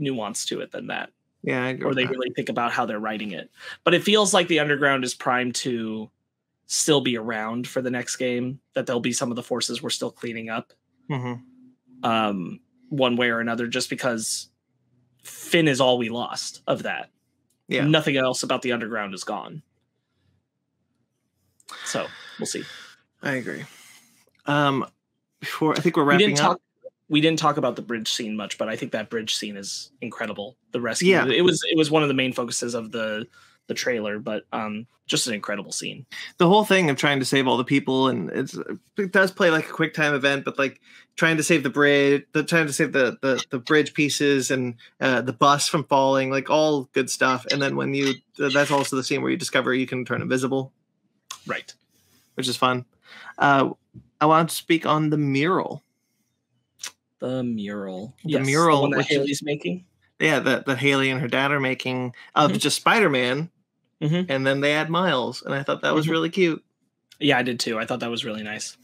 [0.00, 1.10] nuanced to it than that.
[1.42, 2.10] Yeah, I agree or they that.
[2.10, 3.50] really think about how they're writing it.
[3.84, 6.10] But it feels like the underground is primed to
[6.66, 8.60] still be around for the next game.
[8.74, 10.72] That there'll be some of the forces we're still cleaning up,
[11.10, 11.42] Mhm.
[12.06, 14.48] Um, one way or another, just because
[15.24, 17.10] Finn is all we lost of that.
[17.68, 17.84] Yeah.
[17.84, 19.62] Nothing else about the underground is gone.
[21.84, 22.06] So
[22.38, 22.62] we'll see.
[23.22, 23.64] I agree.
[24.46, 24.86] Um,
[25.40, 26.52] before I think we're We wrapping didn't up.
[26.52, 26.60] talk.
[27.08, 29.90] We didn't talk about the bridge scene much, but I think that bridge scene is
[30.00, 30.56] incredible.
[30.72, 31.10] The rescue.
[31.10, 31.26] Yeah.
[31.26, 33.26] It was it was one of the main focuses of the
[33.66, 36.04] the trailer, but um, just an incredible scene.
[36.38, 38.58] the whole thing of trying to save all the people and it's
[38.98, 40.80] it does play like a quick time event but like
[41.14, 44.74] trying to save the bridge the trying to save the the, the bridge pieces and
[45.00, 48.96] uh, the bus from falling like all good stuff and then when you that's also
[48.96, 50.72] the scene where you discover you can turn invisible
[51.46, 51.72] Right.
[52.34, 52.84] which is fun
[53.38, 53.70] uh
[54.20, 55.84] i want to speak on the mural
[57.20, 58.14] The mural.
[58.24, 59.84] The mural, one that Hailey's making.
[60.18, 62.58] yeah that that Hailey and her dad are making of Mhm.
[62.60, 63.50] just spider-man
[64.02, 64.26] Mhm.
[64.28, 66.10] and then they add miles and i thought that was Mhm.
[66.10, 66.62] really cute
[67.18, 67.78] Yeah, I did too.
[67.78, 68.76] I thought that was really nice.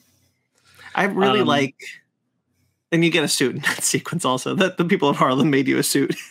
[0.94, 1.76] I really Um, like,
[2.90, 4.54] and you get a suit in that sequence also.
[4.54, 6.16] That the people of Harlem made you a suit.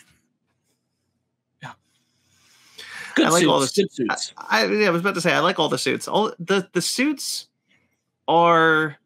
[3.14, 3.50] Good I like suits.
[3.50, 4.32] all the- good suits.
[4.38, 6.08] I, yeah, I was about to say I like all the suits.
[6.08, 7.46] All the the suits
[8.26, 8.96] are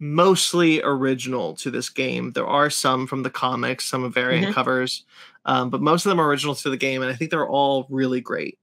[0.00, 2.32] mostly original to this game.
[2.32, 4.54] There are some from the comics, some of variant Mhm.
[4.54, 5.04] covers,
[5.44, 7.86] um, but most of them are original to the game, and I think they're all
[7.90, 8.58] really great.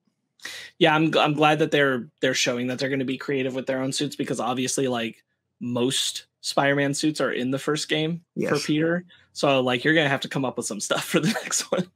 [0.78, 3.68] Yeah, I'm I'm glad that they're they're showing that they're going to be creative with
[3.68, 5.24] their own suits because obviously, like
[5.60, 9.06] most Spider-Man suits are in the first game for Peter.
[9.34, 11.90] So like you're gonna have to come up with some stuff for the next one.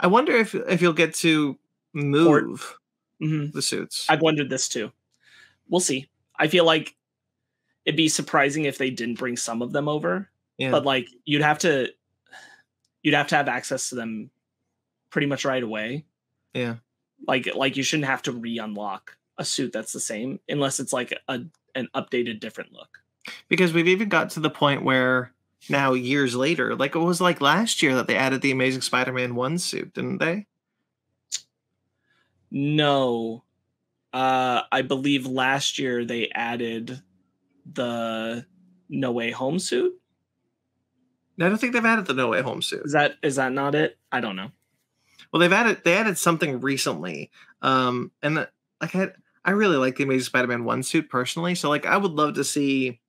[0.00, 1.58] I wonder if if you'll get to
[1.92, 2.78] move
[3.20, 4.06] hmm the suits.
[4.08, 4.92] I've wondered this too.
[5.68, 6.08] We'll see.
[6.38, 6.94] I feel like
[7.84, 10.70] it'd be surprising if they didn't bring some of them over, yeah.
[10.70, 11.88] but like you'd have to
[13.02, 14.30] you'd have to have access to them
[15.10, 16.04] pretty much right away.
[16.54, 16.76] yeah.
[17.26, 21.12] Like like you shouldn't have to re-unlock a suit that's the same unless it's like
[21.28, 21.40] a
[21.74, 22.98] an updated different look.
[23.48, 25.32] because we've even got to the point where
[25.68, 29.34] now years later like it was like last year that they added the amazing spider-man
[29.34, 30.46] 1 suit didn't they
[32.50, 33.44] No.
[34.12, 37.02] Uh I believe last year they added
[37.70, 38.46] the
[38.88, 39.92] No Way Home suit.
[41.40, 43.74] i don't think they've added the no way home suit Is that is that not
[43.74, 43.98] it?
[44.10, 44.50] I don't know.
[45.32, 47.30] Well they've added they added something recently
[47.62, 48.48] um and the,
[48.80, 49.08] like i
[49.44, 52.44] i really like the amazing spider-man 1 suit personally so like i would love to
[52.44, 53.00] see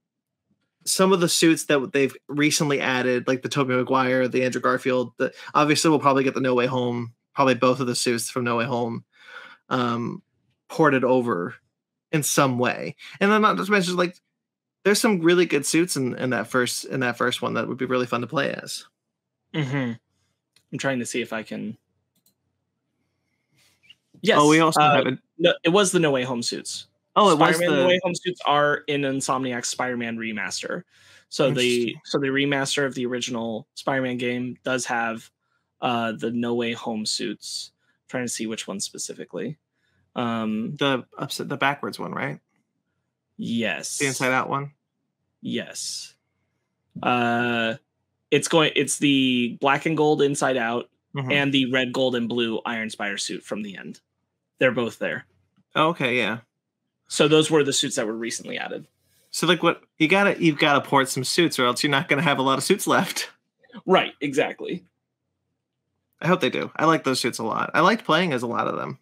[0.85, 5.11] some of the suits that they've recently added like the Tobey Maguire, the Andrew Garfield,
[5.17, 8.43] the obviously we'll probably get the No Way Home, probably both of the suits from
[8.43, 9.03] No Way Home
[9.69, 10.23] um
[10.67, 11.55] ported over
[12.11, 12.95] in some way.
[13.19, 14.15] And then not just mention like
[14.83, 17.77] there's some really good suits in, in that first in that first one that would
[17.77, 18.85] be really fun to play as.
[19.53, 19.93] Mm-hmm.
[20.71, 21.77] I'm trying to see if I can.
[24.21, 24.37] Yes.
[24.39, 25.19] oh, we also uh, have it.
[25.37, 26.87] no, it was the No Way Home suits.
[27.15, 30.83] Oh, it was Spider-Man the No Way Home suits are in Insomniac Spider-Man remaster.
[31.29, 35.29] So the so the remaster of the original Spider-Man game does have
[35.81, 37.71] uh the No Way Home suits.
[38.07, 39.57] trying to see which one specifically.
[40.15, 42.39] Um the upset the backwards one, right?
[43.37, 43.97] yes.
[43.99, 44.71] The inside out one.
[45.41, 46.15] Yes.
[47.01, 47.75] Uh
[48.31, 51.31] it's going it's the black and gold inside out Mhm.
[51.33, 53.99] and the red, gold, and blue Iron Spider suit from the end.
[54.59, 55.25] They're both there.
[55.75, 56.39] Oh, okay, yeah.
[57.07, 58.87] So those were the suits that were recently added.
[59.31, 62.21] So like what you gotta you've gotta port some suits or else you're not gonna
[62.21, 63.31] have a lot of suits left.
[63.85, 64.83] Right, exactly.
[66.19, 66.71] I hope they do.
[66.75, 67.69] I like those suits a lot.
[67.75, 68.97] I liked playing as a lot of them.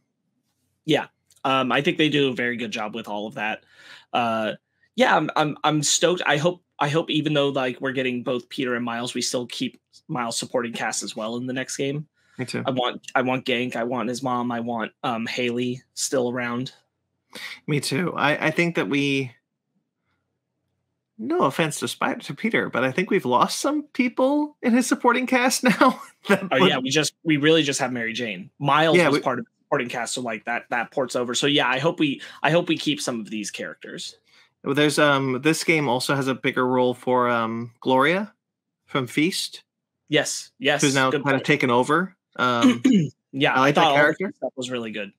[0.84, 1.08] Yeah.
[1.45, 3.64] Um, I think they do a very good job with all of that.
[4.12, 4.53] Uh,
[4.97, 6.22] yeah, I'm, I'm I'm stoked.
[6.26, 9.45] I hope I hope even though like we're getting both Peter and Miles, we still
[9.45, 9.80] keep
[10.10, 12.08] Miles supporting cast as well in the next game.
[12.38, 12.63] Me too.
[12.65, 16.71] I want I want Ganke, I want his mom, I want um Hailey still around.
[17.67, 18.13] Me too.
[18.15, 19.31] I, I think that we
[21.19, 24.85] no offense to Spider to Peter, but I think we've lost some people in his
[24.85, 25.99] supporting cast now.
[26.51, 28.49] Oh yeah, we just we really just have Mary Jane.
[28.59, 31.33] Miles Yeah, was we- part of the supporting cast, so like that that ports over.
[31.33, 34.15] So yeah, I hope we I hope we keep some of these characters.
[34.63, 38.33] Well, There's um this game also has a bigger role for um Gloria
[38.85, 39.63] from Feast,
[40.09, 40.81] Yes, yes.
[40.81, 42.15] who's now good kind of taken over.
[42.38, 42.81] Um
[43.31, 44.33] yeah, I like that thought all of character.
[44.35, 45.11] stuff was really good.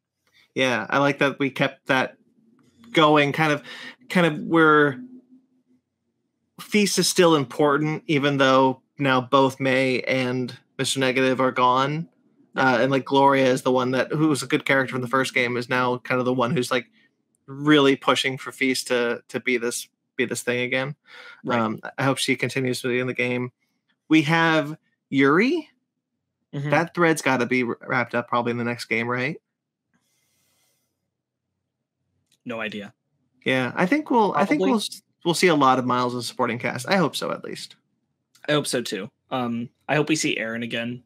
[0.55, 2.17] yeah, I like that we kept that
[2.93, 3.63] going kind of
[4.09, 5.01] kind of where
[6.61, 10.99] Feast is still important, even though now both May and Mr.
[10.99, 12.09] Negative are gone.
[12.57, 15.09] Uh, and like Gloria is the one that who was a good character from the
[15.09, 16.91] first game is now kind of the one who's like
[17.47, 20.97] really pushing for Feast to to be this be this thing again.
[21.45, 21.61] Right.
[21.61, 23.53] Um, I hope she continues to be in the game.
[24.09, 24.77] We have
[25.11, 25.69] Yuri,
[26.55, 26.71] Mhm.
[26.71, 29.37] That thread's got to be wrapped up probably in the next game, right?
[32.45, 32.95] no idea.
[33.45, 34.33] Yeah, I think we'll.
[34.35, 34.81] I think we'll.
[35.25, 36.89] We'll see a lot of Miles as supporting cast.
[36.89, 37.77] I hope so, at least.
[38.49, 39.11] I hope so too.
[39.31, 41.03] Um, I hope we see Aaron again.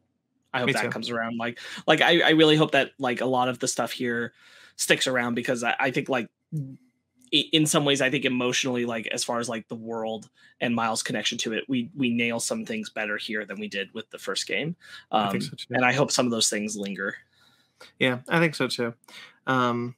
[0.55, 0.89] I hope Me that too.
[0.91, 1.39] comes around.
[1.39, 4.33] Like, like I, I really hope that like a lot of the stuff here
[4.77, 6.29] sticks around because I, I think like
[7.33, 10.29] in some ways I think emotionally like as far as like the world
[10.61, 13.93] and Miles' connection to it, we we nail some things better here than we did
[13.95, 14.77] with the first game.
[15.11, 17.17] Um, I so and I hope some of those things linger.
[17.99, 18.95] Yeah, I think so too.
[19.47, 19.97] Um,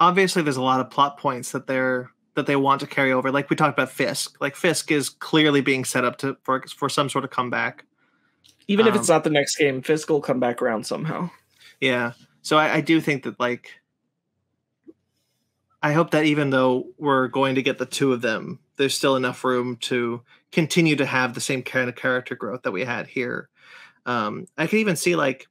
[0.00, 3.30] obviously, there's a lot of plot points that they're that they want to carry over.
[3.30, 4.40] Like we talked about Fisk.
[4.40, 7.84] Like Fisk is clearly being set up to for for some sort of comeback.
[8.68, 11.30] Even if Um, it's not the next game, Fisk will come back around somehow.
[11.80, 12.12] Yeah.
[12.42, 13.70] So I, I do think that like
[15.82, 19.16] I hope that even though we're going to get the two of them, there's still
[19.16, 20.22] enough room to
[20.52, 23.48] continue to have the same kind of character growth that we had here.
[24.06, 25.48] Um, I could even see like,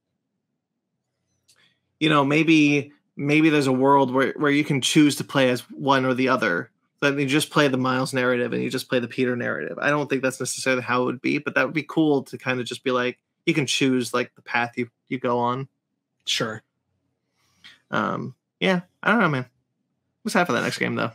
[1.99, 5.61] you know, maybe maybe there's a world where where you can choose to play as
[5.71, 6.71] one or the other.
[7.01, 9.79] That you just play the Miles narrative and you just play the Peter narrative.
[9.81, 12.37] I don't think that's necessarily how it would be, but that would be cool to
[12.37, 15.67] kind of just be like you can choose like the path you you go on.
[16.25, 16.61] Sure.
[17.89, 19.45] Um, yeah, I don't know, man.
[20.21, 21.11] What's half for that next game though?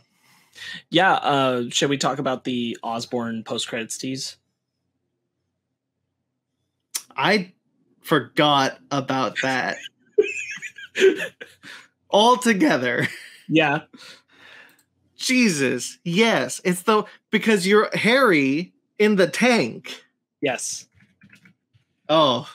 [0.89, 1.13] Yeah.
[1.13, 4.37] Uh, should we talk about the Osborn post credits tease?
[7.15, 7.53] I
[8.01, 9.77] forgot about that
[12.11, 13.07] altogether.
[13.47, 13.81] Yeah.
[15.17, 20.03] Jesus, yes, it's the because you're Harry in the tank.
[20.41, 20.87] Yes.
[22.07, 22.47] Oh,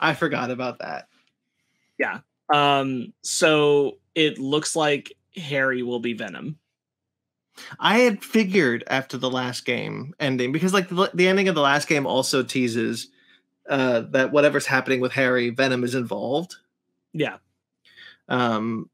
[0.00, 1.06] I forgot about that.
[1.98, 2.20] Yeah.
[2.52, 6.58] Um, so it looks like Harry will be Venom.
[7.78, 11.60] I had figured after the last game ending because like the, the ending of the
[11.60, 13.08] last game also teases
[13.68, 16.56] uh that whatever's happening with Harry, Venom is involved.
[17.12, 17.36] Yeah.
[18.28, 18.88] Um,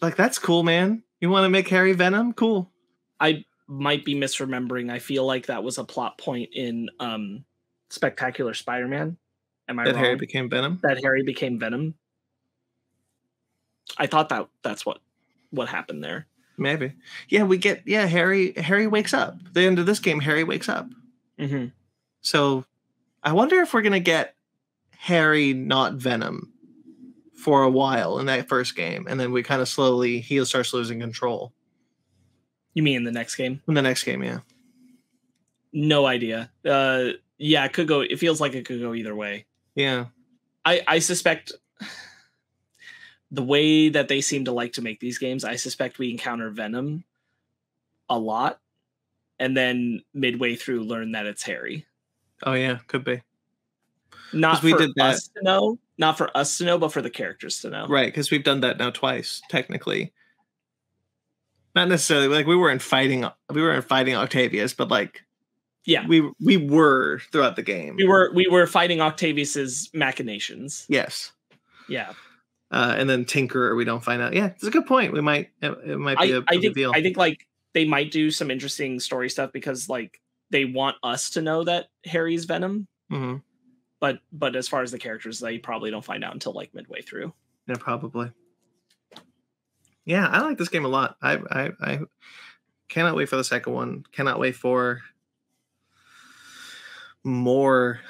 [0.00, 1.02] like that's cool, man.
[1.20, 2.32] You want to make Harry Venom?
[2.32, 2.70] Cool.
[3.18, 4.90] I might be misremembering.
[4.92, 7.44] I feel like that was a plot point in um
[7.90, 9.16] Spectacular Spider-Man.
[9.68, 9.84] Am I wrong?
[9.84, 10.04] that wrong?
[10.04, 10.78] Harry became Venom.
[10.82, 11.94] that Harry became Venom.
[13.98, 14.98] I thought that that's what
[15.50, 16.26] what happened there.
[16.56, 16.92] Maybe.
[17.28, 19.36] Yeah, we get yeah, Harry Harry wakes up.
[19.52, 20.88] The end of this game, Harry wakes up.
[21.38, 21.66] Mm-hmm.
[22.20, 22.64] So
[23.22, 24.34] I wonder if we're gonna get
[24.98, 26.52] Harry not Venom
[27.36, 30.72] for a while in that first game, and then we kind of slowly he starts
[30.72, 31.52] losing control
[32.72, 33.60] You mean in the next game?
[33.68, 34.22] in the next game.
[34.22, 34.38] Yeah,
[35.72, 36.50] No idea.
[36.64, 38.00] Uh, yeah, it could go.
[38.00, 39.44] It feels like it could go either way.
[39.74, 40.06] yeah,
[40.64, 41.52] I I suspect
[43.34, 45.44] the way that they seem to like to make these games.
[45.44, 47.04] I suspect we encounter Venom
[48.08, 48.60] a lot,
[49.38, 51.86] and then midway through learn that it's Harry.
[52.44, 53.22] oh yeah, could be
[54.32, 55.14] Not we for did that.
[55.14, 57.86] us to know, not for us to know, but for the characters to know.
[57.88, 60.12] right because we've done that now twice technically.
[61.74, 65.22] Not necessarily like we weren't fighting we weren't fighting Octavius, but like
[65.84, 66.06] Yeah.
[66.06, 67.96] we we were throughout the game.
[67.96, 70.86] We were we were fighting Octavius's machinations.
[70.88, 71.32] yes.
[71.88, 72.12] Yeah.
[72.70, 74.34] Uh, and then Tinkerer, we don't find out.
[74.34, 75.12] Yeah, it's a good point.
[75.12, 76.92] We might it, it might be I, a I think deal.
[76.94, 81.30] I think like they might do some interesting story stuff because like they want us
[81.30, 83.42] to know that Harry's Venom, Mhm.
[84.00, 87.02] but but as far as the characters, they probably don't find out until like midway
[87.02, 87.32] through.
[87.66, 88.30] Yeah, probably.
[90.04, 91.16] Yeah, I like this game a lot.
[91.22, 91.98] I I I
[92.88, 94.04] cannot wait for the second one.
[94.12, 95.00] Cannot wait for
[97.24, 98.00] more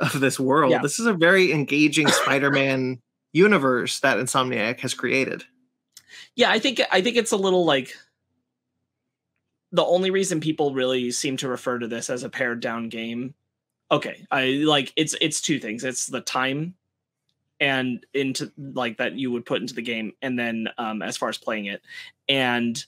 [0.00, 0.70] of this world.
[0.70, 0.80] Yeah.
[0.82, 3.00] This is a very engaging Spider-Man
[3.38, 5.44] universe that Insomniac has created.
[6.34, 7.94] Yeah, I think I think it's a little like
[9.72, 13.34] the only reason people really seem to refer to this as a pared down game.
[13.90, 15.84] Okay, I like it's it's two things.
[15.84, 16.74] It's the time
[17.60, 21.28] and into like that you would put into the game and then um as far
[21.28, 21.82] as playing it
[22.28, 22.84] and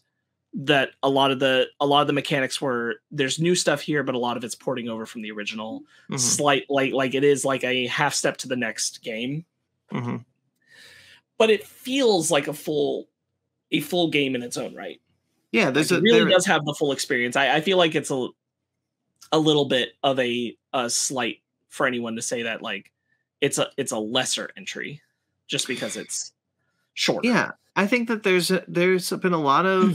[0.55, 4.05] that a lot of the a lot of the mechanics were there's new stuff here
[4.05, 7.25] but a lot of it's porting over from the original Mhm, slight like like it
[7.25, 9.45] is like a half step to the next game
[9.93, 10.25] mhm.
[11.41, 13.09] But it feels like a full
[13.73, 15.01] a full game in its own right
[15.53, 17.35] Yeah, Like, there's it really there- does have the full experience.
[17.35, 18.29] I, I feel like it's a
[19.33, 21.39] a little bit of a, a slight
[21.69, 22.93] for anyone to say that like
[23.41, 25.01] it's a it's a lesser entry
[25.47, 26.33] just because it's
[26.95, 27.25] short.
[27.25, 29.95] Yeah, I think that there's a, there's been a lot of hmm.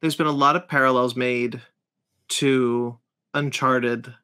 [0.00, 1.60] there's been a lot of parallels made
[2.28, 2.96] to
[3.34, 4.14] Uncharted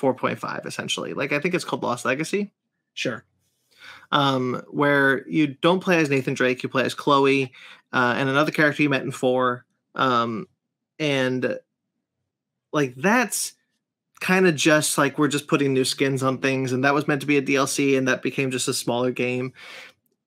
[0.00, 1.12] 4.5 essentially.
[1.14, 2.50] Like I think it's called Lost Legacy,
[2.94, 3.24] Sure.
[4.10, 7.52] Um, where you don't play as Nathan Drake, you play as Chloe
[7.92, 9.64] uh, and another character you met in four,
[9.94, 10.46] um,
[10.98, 11.58] and
[12.72, 13.54] like that's
[14.20, 17.20] kind of just like we're just putting new skins on things, and that was meant
[17.22, 19.52] to be a DLC, and that became just a smaller game.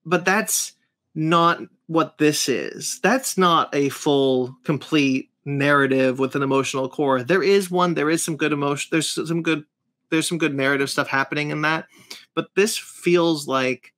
[0.04, 0.72] But that's
[1.14, 3.00] not what this is.
[3.02, 7.22] That's not a full, complete narrative with an emotional core.
[7.22, 7.94] There is one.
[7.94, 8.88] There is some good emotion.
[8.90, 9.64] There's some good.
[10.12, 11.86] There's some good narrative stuff happening in that,
[12.34, 13.94] but this feels like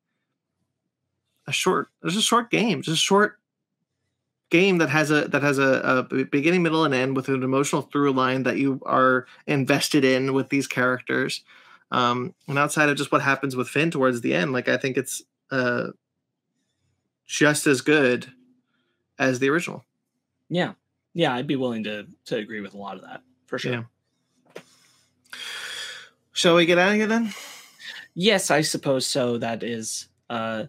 [1.48, 1.88] a short.
[2.00, 2.82] There's a short game.
[2.82, 3.40] Just a short
[4.48, 7.82] game that has a that has a, a, beginning, middle, and end with an emotional
[7.82, 11.42] through line that you are invested in with these characters.
[11.90, 14.96] Um, and outside of just what happens with Phin towards the end, like I think
[14.96, 15.88] it's uh,
[17.26, 18.32] just as good
[19.18, 19.84] as the original.
[20.48, 20.74] Yeah,
[21.12, 23.72] yeah, I'd be willing to to agree with a lot of that for sure.
[23.72, 23.82] Yeah.
[26.34, 27.32] Shall we get out of here then?
[28.14, 29.38] Yes, I suppose so.
[29.38, 30.64] That is uh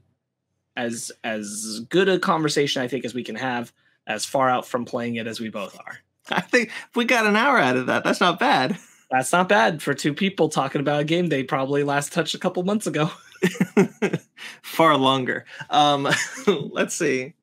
[0.77, 3.73] as as good a conversation I think as we can have,
[4.07, 5.99] as far out from playing it as we both are.
[6.29, 8.03] I think we got an hour out of that.
[8.03, 8.77] That's not bad.
[9.11, 12.39] That's not bad for two people talking about a game they probably last touched a
[12.39, 13.11] couple months ago.
[14.61, 15.45] Far longer.
[15.69, 16.07] Um,
[16.47, 17.33] let's see.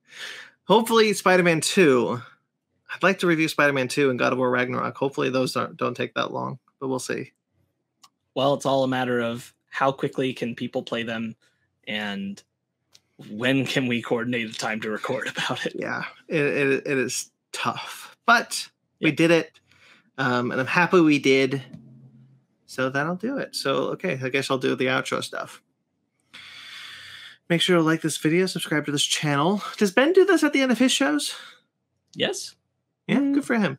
[0.65, 2.21] Hopefully, Spider Man 2.
[2.95, 4.97] I'd like to review Spider Man 2 and God of War Ragnarok.
[4.97, 7.33] Hopefully, those don't, don't take that long, but we'll see.
[8.35, 11.37] Well, it's all a matter of how quickly can people play them
[11.87, 12.43] and
[13.31, 15.75] when can we coordinate a time to record about it?
[15.77, 18.69] Yeah, it, it, it is tough, but
[18.99, 19.09] yep.
[19.09, 19.61] we did it.
[20.19, 21.63] Um, and I'm happy we did.
[22.67, 23.55] So that'll do it.
[23.55, 25.63] So, okay, I guess I'll do the outro stuff.
[27.49, 29.63] Make sure to like this video, subscribe to this channel.
[29.77, 31.35] Does Ben do this at the end of his shows?
[32.15, 32.55] Yes.
[33.07, 33.35] Yeah, mm.
[33.35, 33.79] good for him.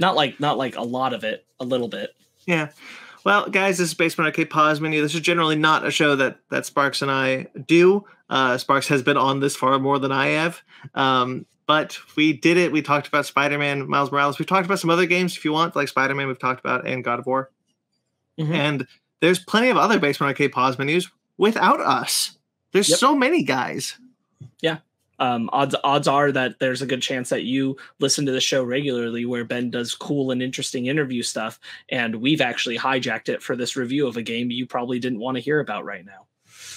[0.00, 2.14] Not like not like a lot of it, a little bit.
[2.46, 2.68] Yeah.
[3.24, 5.02] Well, guys, this is Basement Arcade Pause Menu.
[5.02, 8.04] This is generally not a show that that Sparks and I do.
[8.30, 10.62] Uh, Sparks has been on this far more than I have.
[10.94, 12.72] Um, but we did it.
[12.72, 14.38] We talked about Spider Man, Miles Morales.
[14.38, 16.86] We've talked about some other games if you want, like Spider Man, we've talked about,
[16.86, 17.50] and God of War.
[18.38, 18.52] Mm-hmm.
[18.52, 18.86] And
[19.20, 22.38] there's plenty of other Basement Arcade Pause menus without us.
[22.72, 22.98] There's yep.
[22.98, 23.98] so many guys.
[24.60, 24.78] Yeah
[25.18, 28.62] um, odds odds are that there's a good chance that you listen to the show
[28.62, 31.58] regularly where Ben does cool and interesting interview stuff
[31.88, 35.36] and we've actually hijacked it for this review of a game you probably didn't want
[35.36, 36.26] to hear about right now.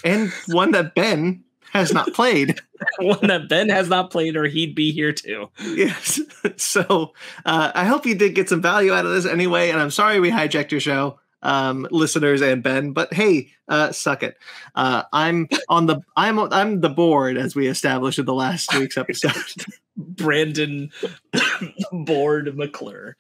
[0.04, 2.60] And one that Ben has not played.
[3.00, 5.50] one that Ben has not played or he'd be here too.
[5.62, 6.20] Yes.
[6.58, 7.14] So
[7.46, 10.20] uh, I hope you did get some value out of this anyway and I'm sorry
[10.20, 12.94] we hijacked your show um, listeners and Ben.
[12.94, 14.38] But hey, uh, suck it.
[14.76, 18.98] Uh, I'm on the I'm I'm the board as we established in the last week's
[18.98, 19.34] episode.
[19.98, 20.90] Brandon
[21.92, 23.18] Board McClure.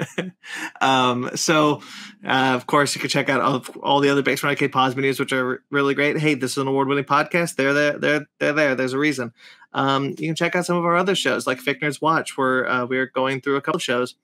[0.80, 1.82] um, so,
[2.24, 5.18] uh, of course, you can check out all, all the other Basement Arcade Pause menus,
[5.18, 6.16] which are really great.
[6.16, 7.56] Hey, this is an award-winning podcast.
[7.56, 7.98] They're there.
[7.98, 8.74] They're they're there.
[8.74, 9.32] There's a reason.
[9.72, 12.66] Um, you can check out some of our other shows, like Fick Nerds Watch, where
[12.68, 14.14] uh, we're going through a couple shows.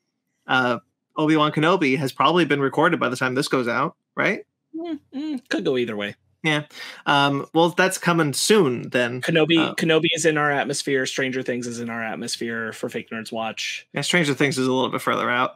[0.47, 0.79] Uh,
[1.16, 4.45] Obi Wan Kenobi has probably been recorded by the time this goes out, right?
[4.77, 5.36] Mm-hmm.
[5.49, 6.16] Could go either way.
[6.43, 6.65] Yeah.
[7.07, 8.91] Um, well, that's coming soon.
[8.91, 11.07] Then Kenobi, uh, Kenobi is in our atmosphere.
[11.07, 13.86] Stranger Things is in our atmosphere for Fake Nerds Watch.
[13.95, 15.53] Yeah, Stranger Things is a little bit further out.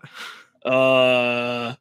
[0.65, 1.75] Uh,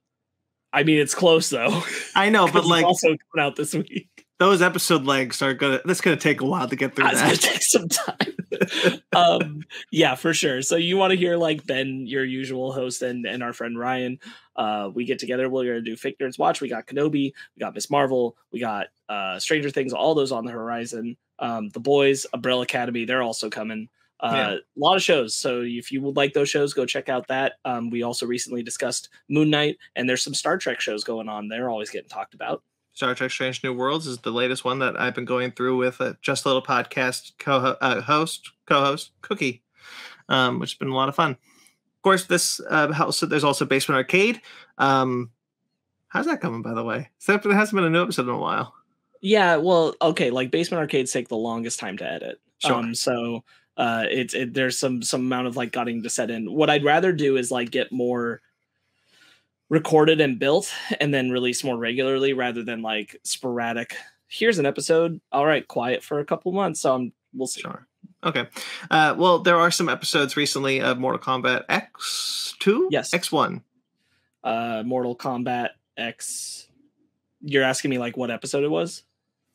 [0.74, 1.84] I mean, it's close though.
[2.16, 6.02] I know, but like also coming out this week those episode legs are gonna that's
[6.02, 8.36] gonna take a while to get through that's gonna take some time
[9.16, 9.62] um
[9.92, 13.44] yeah for sure so you want to hear like ben your usual host and and
[13.44, 14.20] our friend ryan
[14.56, 17.74] uh we get together we're gonna do fake nerds watch we got kenobi we got
[17.74, 22.26] miss marvel we got uh stranger things all those on the horizon um the boys
[22.34, 23.90] umbrella academy they're also coming
[24.20, 24.54] uh, yeah.
[24.56, 25.36] a lot of shows.
[25.36, 27.54] So if you would like those shows, go check out that.
[27.66, 31.48] Um, we also recently discussed Moon Knight, and there's some Star Trek shows going on.
[31.48, 32.64] They're always getting talked about.
[32.98, 36.02] Star Trek: Strange New Worlds is the latest one that I've been going through with
[36.02, 39.62] a Just a Little podcast co uh, host co-host Cookie,
[40.30, 41.34] um, which has been a lot of fun.
[41.34, 44.42] Of course, this uh, house there's also Basement Arcade.
[44.80, 45.30] Um,
[46.08, 47.12] how's that coming, by the way?
[47.18, 48.74] Except it hasn't been a new episode in a while.
[49.22, 52.42] Yeah, well, okay, like Basement Arcades take the longest time to edit.
[52.58, 52.78] Sure.
[52.78, 53.44] Um, so
[53.78, 56.52] uh, it's it, there's some some amount of like gutting to set in.
[56.52, 58.42] What I'd rather do is like get more
[59.70, 63.96] recorded and built and then released more regularly rather than like sporadic.
[64.28, 65.20] Here's an episode.
[65.32, 67.62] All right quiet for a couple months so I'm, we'll see.
[67.62, 67.88] Sure.
[68.24, 68.48] Okay.
[68.90, 73.12] Uh, well there are some episodes recently of mortal kombat x2 yes.
[73.12, 73.62] X1
[74.44, 76.68] uh mortal kombat x
[77.42, 79.04] you're asking me like what episode it was?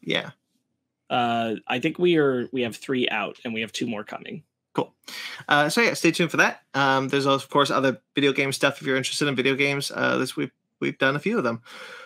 [0.00, 0.30] Yeah.
[1.08, 4.42] Uh i think we are we have three out and we have two more coming
[4.74, 4.94] Cool.
[5.48, 6.62] Uh, so yeah, stay tuned for that.
[6.74, 9.90] Um, there's of course other video game stuff if you're interested in video games.
[9.94, 11.62] Uh, this we've we've done a few of them.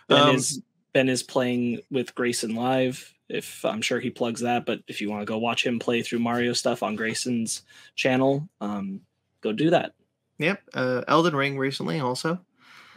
[0.09, 0.61] Ben um, is
[0.93, 3.13] Ben is playing with Grayson live.
[3.29, 6.03] If I'm sure he plugs that, but if you want to go watch him play
[6.03, 7.63] through Mario stuff on Grayson's
[7.97, 9.01] channel, um,
[9.41, 9.95] go do that.
[10.39, 10.63] Yep.
[10.75, 12.41] Uh, Elden Ring recently also.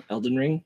[0.09, 0.63] Elden Ring.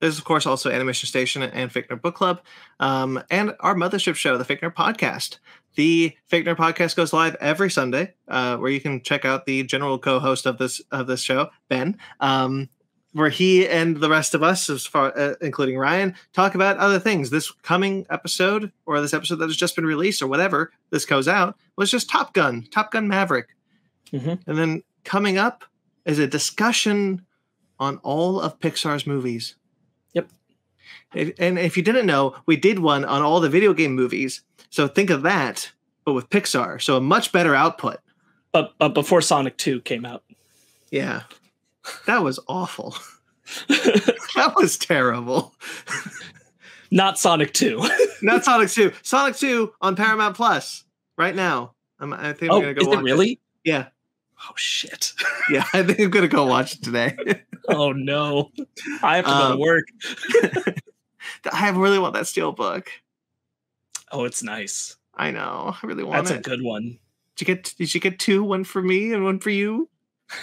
[0.00, 2.42] There's of course also Animation Station and Fickner Book Club,
[2.78, 5.38] um, and our mothership show, the Fickner Podcast.
[5.74, 9.98] The Fickner Podcast goes live every Sunday, uh, where you can check out the general
[9.98, 12.68] co-host of this of this show, Ben, um,
[13.12, 16.98] where he and the rest of us, as far uh, including Ryan, talk about other
[16.98, 17.30] things.
[17.30, 21.26] This coming episode, or this episode that has just been released, or whatever this goes
[21.28, 23.48] out, was just Top Gun, Top Gun Maverick,
[24.12, 24.40] Mhm.
[24.46, 25.64] and then coming up
[26.04, 27.24] is a discussion
[27.80, 29.56] on all of Pixar's movies.
[31.12, 34.42] And if you didn't know, we did one on all the video game movies.
[34.70, 35.70] So think of that,
[36.04, 36.82] but with Pixar.
[36.82, 37.98] So a much better output.
[38.52, 40.22] But but before Sonic 2 came out.
[40.90, 41.22] Yeah.
[42.06, 42.96] That was awful.
[43.68, 45.54] that was terrible.
[46.90, 47.82] Not Sonic 2.
[48.22, 48.92] Not Sonic 2.
[49.02, 50.84] Sonic 2 on Paramount Plus
[51.18, 51.74] right now.
[51.98, 53.40] I'm, I think I'm oh, going to is go it watch really?
[53.64, 53.86] Yeah.
[54.48, 55.12] Oh shit.
[55.50, 55.64] Yeah.
[55.74, 57.16] I think I'm going to go watch it today.
[57.68, 58.50] Oh no.
[59.02, 59.84] I have to go Um, to work.
[61.52, 62.90] I really want that steel book.
[64.12, 64.96] Oh, it's nice.
[65.14, 65.74] I know.
[65.82, 66.46] I really want That's it.
[66.46, 66.98] a good one.
[67.36, 68.42] Did you get did you get two?
[68.44, 69.88] One for me and one for you?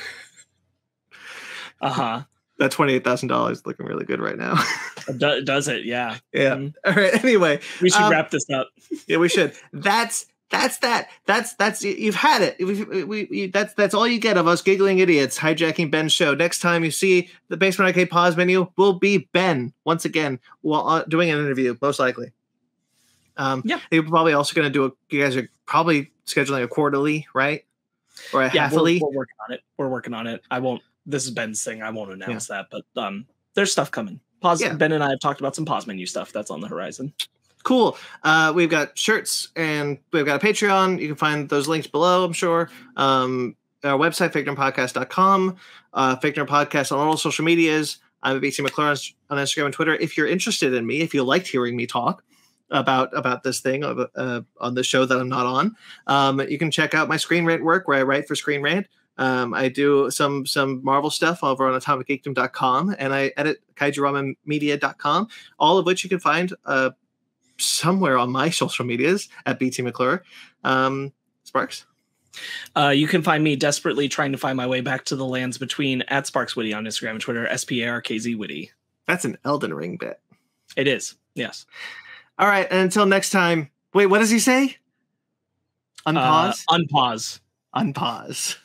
[1.81, 2.23] Uh-huh.
[2.59, 4.63] That twenty eight thousand dollars looking really good right now.
[5.17, 5.83] Does it?
[5.83, 6.17] Yeah.
[6.31, 6.55] yeah.
[6.55, 6.73] Mhm.
[6.85, 7.23] All right.
[7.23, 8.69] Anyway, We should Um, wrap this up.
[9.07, 9.53] yeah, we should.
[9.73, 11.09] That's that's that.
[11.25, 12.57] That's that's you- you've had it.
[12.59, 16.33] We, we, we, that's that's all you get of us giggling idiots hijacking Ben's show.
[16.35, 20.87] Next time you see the Basement Arcade pause menu, will be Ben once again while
[20.87, 22.31] uh, doing an interview, most likely.
[23.37, 23.79] Um, Yeah.
[23.89, 24.91] You're probably also going to do a.
[25.09, 27.65] You guys are probably scheduling a quarterly, right?
[28.33, 29.61] Or a Yeah, we're, we're working on it.
[29.77, 30.41] We're working on it.
[30.51, 31.81] I won't this is Ben's thing.
[31.81, 33.25] I won't announce that, but um
[33.55, 34.19] there's stuff coming.
[34.41, 34.73] Pause Yeah.
[34.73, 37.13] Ben and I have talked about some pause menu stuff that's on the horizon.
[37.61, 37.97] Cool.
[38.23, 40.99] Uh, we've got shirts and we've got a Patreon.
[40.99, 42.69] You can find those links below, I'm sure.
[42.95, 45.57] Um, our website, fictorpodcast.com,
[45.93, 47.97] uh, Fictor Podcast on all social medias.
[48.23, 48.95] I'm at BC McClure
[49.29, 49.95] on, Instagram and Twitter.
[49.95, 52.23] If you're interested in me, if you liked hearing me talk
[52.69, 55.75] about about this thing uh, on the show that I'm not on,
[56.07, 58.87] um, you can check out my Screen Rant work where I write for Screen Rant.
[59.17, 65.27] Um, I do some some Marvel stuff over on atomicgeekdom.com and I edit kaijuramamedia.com,
[65.59, 66.91] all of which you can find uh,
[67.61, 70.23] somewhere on my social medias at BT McClure.
[70.63, 71.13] Um,
[71.43, 71.85] Sparks.
[72.75, 75.57] Uh, you can find me desperately trying to find my way back to the lands
[75.57, 78.71] between at Sparks Witty on Instagram and Twitter, S P A R K Z Witty.
[79.07, 80.19] That's an Elden Ring bit.
[80.77, 81.15] It is.
[81.35, 81.65] Yes.
[82.37, 83.69] All right, and until next time.
[83.93, 84.77] Wait, what does he say?
[86.05, 86.63] Uh, Unpause.
[86.69, 87.39] unpause.
[87.75, 88.57] Unpause.